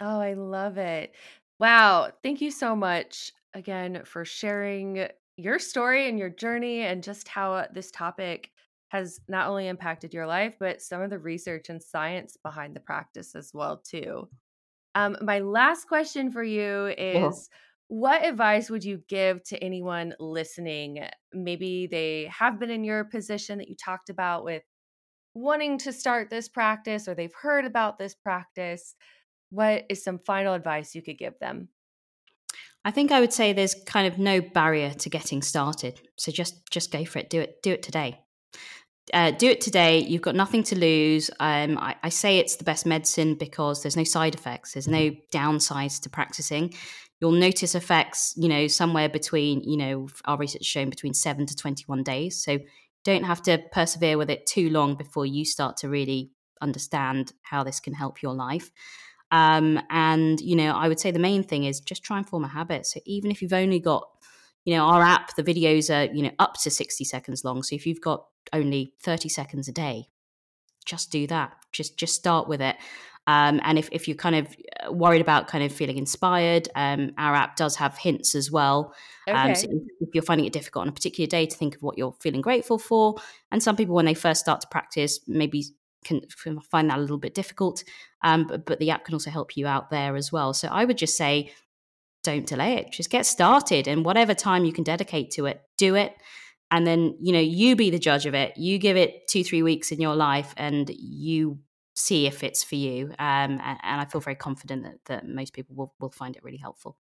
Oh, 0.00 0.20
I 0.20 0.34
love 0.34 0.78
it. 0.78 1.12
Wow. 1.58 2.10
Thank 2.22 2.40
you 2.40 2.50
so 2.50 2.76
much 2.76 3.32
again 3.54 4.02
for 4.04 4.24
sharing 4.24 5.08
your 5.36 5.58
story 5.58 6.08
and 6.08 6.18
your 6.18 6.30
journey 6.30 6.82
and 6.82 7.02
just 7.02 7.28
how 7.28 7.66
this 7.72 7.90
topic 7.90 8.50
has 8.88 9.20
not 9.28 9.48
only 9.48 9.68
impacted 9.68 10.14
your 10.14 10.26
life, 10.26 10.54
but 10.58 10.80
some 10.80 11.02
of 11.02 11.10
the 11.10 11.18
research 11.18 11.68
and 11.68 11.82
science 11.82 12.36
behind 12.42 12.74
the 12.74 12.80
practice 12.80 13.34
as 13.34 13.50
well 13.52 13.78
too. 13.78 14.28
Um, 14.94 15.16
my 15.20 15.40
last 15.40 15.88
question 15.88 16.30
for 16.30 16.42
you 16.42 16.94
Whoa. 16.96 17.28
is 17.28 17.50
what 17.88 18.24
advice 18.24 18.70
would 18.70 18.84
you 18.84 19.02
give 19.08 19.42
to 19.44 19.62
anyone 19.62 20.14
listening? 20.18 21.04
Maybe 21.32 21.86
they 21.86 22.30
have 22.32 22.58
been 22.58 22.70
in 22.70 22.84
your 22.84 23.04
position 23.04 23.58
that 23.58 23.68
you 23.68 23.76
talked 23.76 24.10
about 24.10 24.44
with 24.44 24.62
wanting 25.34 25.78
to 25.78 25.92
start 25.92 26.30
this 26.30 26.48
practice 26.48 27.06
or 27.06 27.14
they've 27.14 27.34
heard 27.40 27.64
about 27.64 27.98
this 27.98 28.14
practice. 28.14 28.94
What 29.50 29.84
is 29.88 30.02
some 30.02 30.18
final 30.18 30.54
advice 30.54 30.94
you 30.94 31.02
could 31.02 31.18
give 31.18 31.38
them? 31.40 31.68
I 32.84 32.90
think 32.90 33.12
I 33.12 33.20
would 33.20 33.32
say 33.32 33.52
there's 33.52 33.74
kind 33.86 34.06
of 34.06 34.18
no 34.18 34.40
barrier 34.40 34.90
to 34.90 35.10
getting 35.10 35.42
started. 35.42 36.00
So 36.16 36.32
just 36.32 36.70
just 36.70 36.92
go 36.92 37.04
for 37.04 37.18
it. 37.18 37.28
Do 37.28 37.40
it. 37.40 37.62
Do 37.62 37.72
it 37.72 37.82
today. 37.82 38.20
Uh, 39.14 39.30
do 39.30 39.48
it 39.48 39.60
today. 39.60 40.00
You've 40.00 40.22
got 40.22 40.34
nothing 40.34 40.64
to 40.64 40.76
lose. 40.78 41.30
Um, 41.38 41.78
I, 41.78 41.94
I 42.02 42.08
say 42.08 42.38
it's 42.38 42.56
the 42.56 42.64
best 42.64 42.86
medicine 42.86 43.34
because 43.34 43.82
there's 43.82 43.96
no 43.96 44.04
side 44.04 44.34
effects. 44.34 44.72
There's 44.72 44.88
no 44.88 45.12
downsides 45.32 46.00
to 46.02 46.10
practicing. 46.10 46.74
You'll 47.20 47.32
notice 47.32 47.74
effects, 47.74 48.34
you 48.36 48.48
know, 48.48 48.66
somewhere 48.66 49.08
between, 49.08 49.62
you 49.62 49.76
know, 49.76 50.08
our 50.24 50.36
research 50.36 50.60
has 50.60 50.66
shown 50.66 50.90
between 50.90 51.14
seven 51.14 51.46
to 51.46 51.54
21 51.54 52.02
days. 52.02 52.42
So 52.42 52.58
don't 53.04 53.24
have 53.24 53.40
to 53.42 53.62
persevere 53.72 54.18
with 54.18 54.28
it 54.28 54.46
too 54.46 54.70
long 54.70 54.96
before 54.96 55.24
you 55.24 55.44
start 55.44 55.76
to 55.78 55.88
really 55.88 56.32
understand 56.60 57.32
how 57.42 57.62
this 57.62 57.78
can 57.80 57.94
help 57.94 58.22
your 58.22 58.34
life. 58.34 58.70
Um, 59.30 59.80
and, 59.88 60.40
you 60.40 60.56
know, 60.56 60.72
I 60.72 60.88
would 60.88 61.00
say 61.00 61.10
the 61.10 61.18
main 61.18 61.42
thing 61.42 61.64
is 61.64 61.80
just 61.80 62.02
try 62.02 62.18
and 62.18 62.28
form 62.28 62.44
a 62.44 62.48
habit. 62.48 62.86
So 62.86 63.00
even 63.06 63.30
if 63.30 63.40
you've 63.40 63.52
only 63.52 63.78
got, 63.78 64.08
you 64.64 64.74
know, 64.74 64.84
our 64.84 65.02
app, 65.02 65.36
the 65.36 65.44
videos 65.44 65.94
are, 65.94 66.12
you 66.12 66.22
know, 66.22 66.32
up 66.38 66.54
to 66.62 66.70
60 66.70 67.04
seconds 67.04 67.44
long. 67.44 67.62
So 67.62 67.74
if 67.74 67.86
you've 67.86 68.00
got 68.00 68.26
only 68.52 68.94
30 69.02 69.28
seconds 69.28 69.68
a 69.68 69.72
day, 69.72 70.08
just 70.84 71.10
do 71.10 71.26
that. 71.26 71.52
Just 71.72 71.98
just 71.98 72.14
start 72.14 72.48
with 72.48 72.60
it. 72.60 72.76
Um, 73.26 73.60
and 73.64 73.78
if, 73.78 73.88
if 73.90 74.06
you're 74.06 74.16
kind 74.16 74.36
of 74.36 74.56
uh, 74.86 74.92
worried 74.92 75.20
about 75.20 75.48
kind 75.48 75.64
of 75.64 75.72
feeling 75.72 75.98
inspired, 75.98 76.68
um, 76.76 77.10
our 77.18 77.34
app 77.34 77.56
does 77.56 77.74
have 77.76 77.98
hints 77.98 78.34
as 78.36 78.52
well. 78.52 78.94
Um, 79.32 79.54
so 79.54 79.66
Okay. 79.66 79.80
if, 80.00 80.14
you're 80.14 80.22
finding 80.22 80.46
it 80.46 80.52
difficult 80.52 80.82
on 80.82 80.88
a 80.88 80.92
particular 80.92 81.26
day 81.26 81.46
to 81.46 81.56
think 81.56 81.74
of 81.74 81.82
what 81.82 81.98
you're 81.98 82.14
feeling 82.20 82.40
grateful 82.40 82.78
for, 82.78 83.16
and 83.50 83.60
some 83.60 83.74
people 83.74 83.96
when 83.96 84.06
they 84.06 84.14
first 84.14 84.40
start 84.40 84.60
to 84.60 84.68
practice 84.68 85.18
maybe 85.26 85.64
can, 86.04 86.20
can 86.40 86.60
find 86.60 86.88
that 86.88 86.98
a 86.98 87.00
little 87.00 87.18
bit 87.18 87.34
difficult, 87.34 87.82
um, 88.22 88.46
but, 88.46 88.64
but 88.64 88.78
the 88.78 88.90
app 88.90 89.04
can 89.04 89.14
also 89.14 89.30
help 89.30 89.56
you 89.56 89.66
out 89.66 89.90
there 89.90 90.14
as 90.14 90.30
well. 90.30 90.54
So 90.54 90.68
I 90.68 90.84
would 90.84 90.96
just 90.96 91.16
say, 91.16 91.52
don't 92.22 92.46
delay 92.46 92.74
it. 92.74 92.92
Just 92.92 93.10
get 93.10 93.26
started, 93.26 93.88
and 93.88 94.04
whatever 94.04 94.34
time 94.34 94.64
you 94.64 94.72
can 94.72 94.84
dedicate 94.84 95.32
to 95.32 95.46
it, 95.46 95.62
do 95.76 95.96
it. 95.96 96.14
And 96.70 96.86
then 96.86 97.16
you 97.20 97.32
know 97.32 97.40
you 97.40 97.76
be 97.76 97.90
the 97.90 97.98
judge 97.98 98.26
of 98.26 98.34
it. 98.34 98.56
You 98.56 98.78
give 98.78 98.96
it 98.96 99.28
two 99.28 99.44
three 99.44 99.62
weeks 99.62 99.92
in 99.92 100.00
your 100.00 100.16
life, 100.16 100.52
and 100.56 100.90
you 100.90 101.60
see 101.96 102.26
if 102.26 102.44
it's 102.44 102.62
for 102.62 102.74
you. 102.76 103.06
Um, 103.18 103.58
and, 103.58 103.78
and 103.82 104.00
I 104.00 104.04
feel 104.04 104.20
very 104.20 104.36
confident 104.36 104.84
that, 104.84 105.04
that 105.06 105.28
most 105.28 105.54
people 105.54 105.74
will, 105.74 105.94
will 105.98 106.10
find 106.10 106.36
it 106.36 106.44
really 106.44 106.58
helpful. 106.58 106.96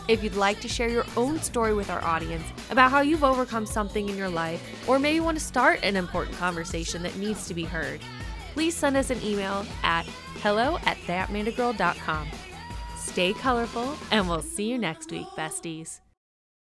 If 0.10 0.24
you'd 0.24 0.34
like 0.34 0.60
to 0.62 0.68
share 0.68 0.90
your 0.90 1.06
own 1.16 1.40
story 1.40 1.76
with 1.76 1.92
our 1.92 2.04
audience 2.04 2.44
about 2.72 2.90
how 2.90 3.02
you've 3.02 3.24
overcome 3.24 3.68
something 3.68 4.10
in 4.10 4.18
your 4.18 4.28
life, 4.28 4.90
or 4.90 4.98
maybe 4.98 5.20
want 5.20 5.38
to 5.38 5.44
start 5.44 5.82
an 5.84 5.96
important 5.96 6.36
conversation 6.38 7.04
that 7.04 7.16
needs 7.18 7.48
to 7.48 7.54
be 7.54 7.64
heard, 7.64 8.02
please 8.54 8.76
send 8.76 8.98
us 8.98 9.12
an 9.12 9.22
email 9.22 9.68
at 9.84 10.08
hello 10.42 10.80
at 10.88 10.98
thatmandagirl.com. 11.06 12.28
Stay 12.98 13.34
colorful, 13.34 13.94
and 14.10 14.28
we'll 14.28 14.42
see 14.42 14.68
you 14.72 14.80
next 14.80 15.12
week, 15.12 15.28
besties. 15.38 16.00